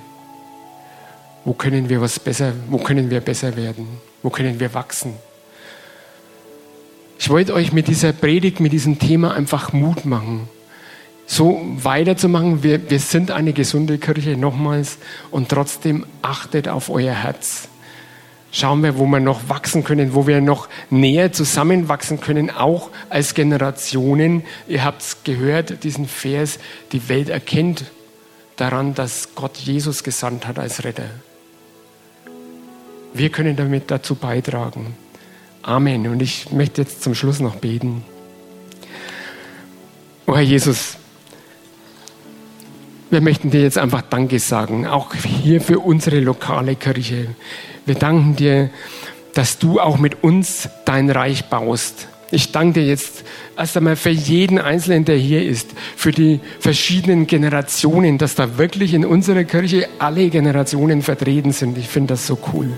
Wo 1.44 1.54
können 1.54 1.88
wir 1.88 2.00
was 2.00 2.20
besser, 2.20 2.52
wo 2.70 2.78
können 2.78 3.10
wir 3.10 3.20
besser 3.20 3.56
werden? 3.56 3.87
Wo 4.22 4.30
können 4.30 4.60
wir 4.60 4.72
wachsen? 4.72 5.14
Ich 7.18 7.28
wollte 7.28 7.52
euch 7.52 7.72
mit 7.72 7.88
dieser 7.88 8.12
Predigt, 8.12 8.60
mit 8.60 8.72
diesem 8.72 9.00
Thema 9.00 9.34
einfach 9.34 9.72
Mut 9.72 10.04
machen, 10.04 10.48
so 11.26 11.60
weiterzumachen. 11.82 12.62
Wir, 12.62 12.90
wir 12.90 13.01
sind 13.01 13.32
eine 13.32 13.53
gesunde 13.53 13.99
Kirche 13.99 14.36
nochmals 14.36 14.99
und 15.32 15.49
trotzdem 15.49 16.07
achtet 16.22 16.68
auf 16.68 16.90
euer 16.90 17.14
Herz 17.14 17.68
schauen 18.55 18.84
wir, 18.84 18.96
wo 18.96 19.07
wir 19.07 19.20
noch 19.20 19.48
wachsen 19.48 19.82
können, 19.82 20.14
wo 20.14 20.26
wir 20.28 20.40
noch 20.40 20.68
näher 20.88 21.32
zusammenwachsen 21.32 22.20
können, 22.20 22.50
auch 22.50 22.90
als 23.11 23.34
Generationen. 23.34 24.44
Ihr 24.68 24.84
habt 24.84 25.02
es 25.02 25.24
gehört, 25.24 25.82
diesen 25.82 26.07
Vers, 26.07 26.59
die 26.92 27.09
Welt 27.09 27.28
erkennt 27.28 27.84
daran, 28.57 28.94
dass 28.94 29.34
Gott 29.34 29.59
Jesus 29.59 30.05
gesandt 30.05 30.46
hat 30.46 30.61
als 30.61 30.84
Retter. 30.84 31.11
Wir 33.12 33.28
können 33.30 33.57
damit 33.57 33.90
dazu 33.90 34.14
beitragen. 34.14 34.94
Amen. 35.62 36.07
Und 36.07 36.22
ich 36.22 36.52
möchte 36.52 36.82
jetzt 36.82 37.02
zum 37.02 37.14
Schluss 37.16 37.40
noch 37.40 37.57
beten. 37.57 38.05
Oh 40.26 40.36
Herr 40.36 40.42
Jesus, 40.42 40.96
wir 43.11 43.20
möchten 43.20 43.50
dir 43.50 43.62
jetzt 43.62 43.78
einfach 43.78 44.02
Danke 44.02 44.38
sagen, 44.38 44.86
auch 44.86 45.12
hier 45.14 45.61
für 45.61 45.80
unsere 45.80 46.20
lokale 46.20 46.76
Kirche. 46.76 47.34
Wir 47.87 47.95
danken 47.95 48.37
dir, 48.37 48.70
dass 49.35 49.59
du 49.59 49.80
auch 49.80 49.99
mit 49.99 50.22
uns 50.22 50.68
dein 50.85 51.11
Reich 51.11 51.47
baust. 51.47 52.09
Ich 52.30 52.51
danke 52.51 52.80
dir 52.80 52.87
jetzt 52.87 53.24
erst 53.57 53.76
einmal 53.76 53.97
für 53.97 54.11
jeden 54.11 54.59
Einzelnen, 54.59 55.05
der 55.05 55.16
hier 55.16 55.45
ist, 55.45 55.70
für 55.97 56.11
die 56.11 56.41
verschiedenen 56.59 57.26
Generationen, 57.26 58.18
dass 58.18 58.35
da 58.35 58.59
wirklich 58.59 58.95
in 58.95 59.05
unserer 59.05 59.45
Kirche 59.45 59.89
alle 59.99 60.30
Generationen 60.30 61.03
vertreten 61.03 61.53
sind. 61.53 61.76
Ich 61.78 61.89
finde 61.89 62.14
das 62.14 62.26
so 62.26 62.39
cool. 62.53 62.70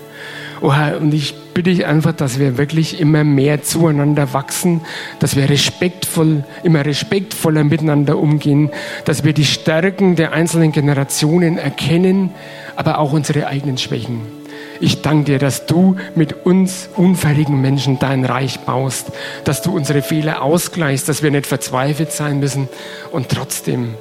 Oh 0.60 0.72
und 1.00 1.14
ich 1.14 1.34
bitte 1.54 1.70
dich 1.70 1.86
einfach, 1.86 2.12
dass 2.12 2.38
wir 2.38 2.58
wirklich 2.58 2.98
immer 2.98 3.24
mehr 3.24 3.62
zueinander 3.62 4.32
wachsen, 4.32 4.80
dass 5.20 5.36
wir 5.36 5.48
respektvoll, 5.48 6.44
immer 6.62 6.84
respektvoller 6.84 7.62
miteinander 7.62 8.18
umgehen, 8.18 8.70
dass 9.04 9.22
wir 9.22 9.32
die 9.32 9.44
Stärken 9.44 10.16
der 10.16 10.32
einzelnen 10.32 10.72
Generationen 10.72 11.58
erkennen, 11.58 12.30
aber 12.74 12.98
auch 12.98 13.12
unsere 13.12 13.46
eigenen 13.46 13.78
Schwächen. 13.78 14.35
Ich 14.80 15.02
danke 15.02 15.24
dir, 15.24 15.38
dass 15.38 15.66
du 15.66 15.96
mit 16.14 16.46
uns 16.46 16.88
unfertigen 16.96 17.60
Menschen 17.60 17.98
dein 17.98 18.24
Reich 18.24 18.60
baust, 18.60 19.12
dass 19.44 19.62
du 19.62 19.74
unsere 19.74 20.02
Fehler 20.02 20.42
ausgleichst, 20.42 21.08
dass 21.08 21.22
wir 21.22 21.30
nicht 21.30 21.46
verzweifelt 21.46 22.12
sein 22.12 22.40
müssen 22.40 22.68
und 23.12 23.28
trotzdem 23.28 23.94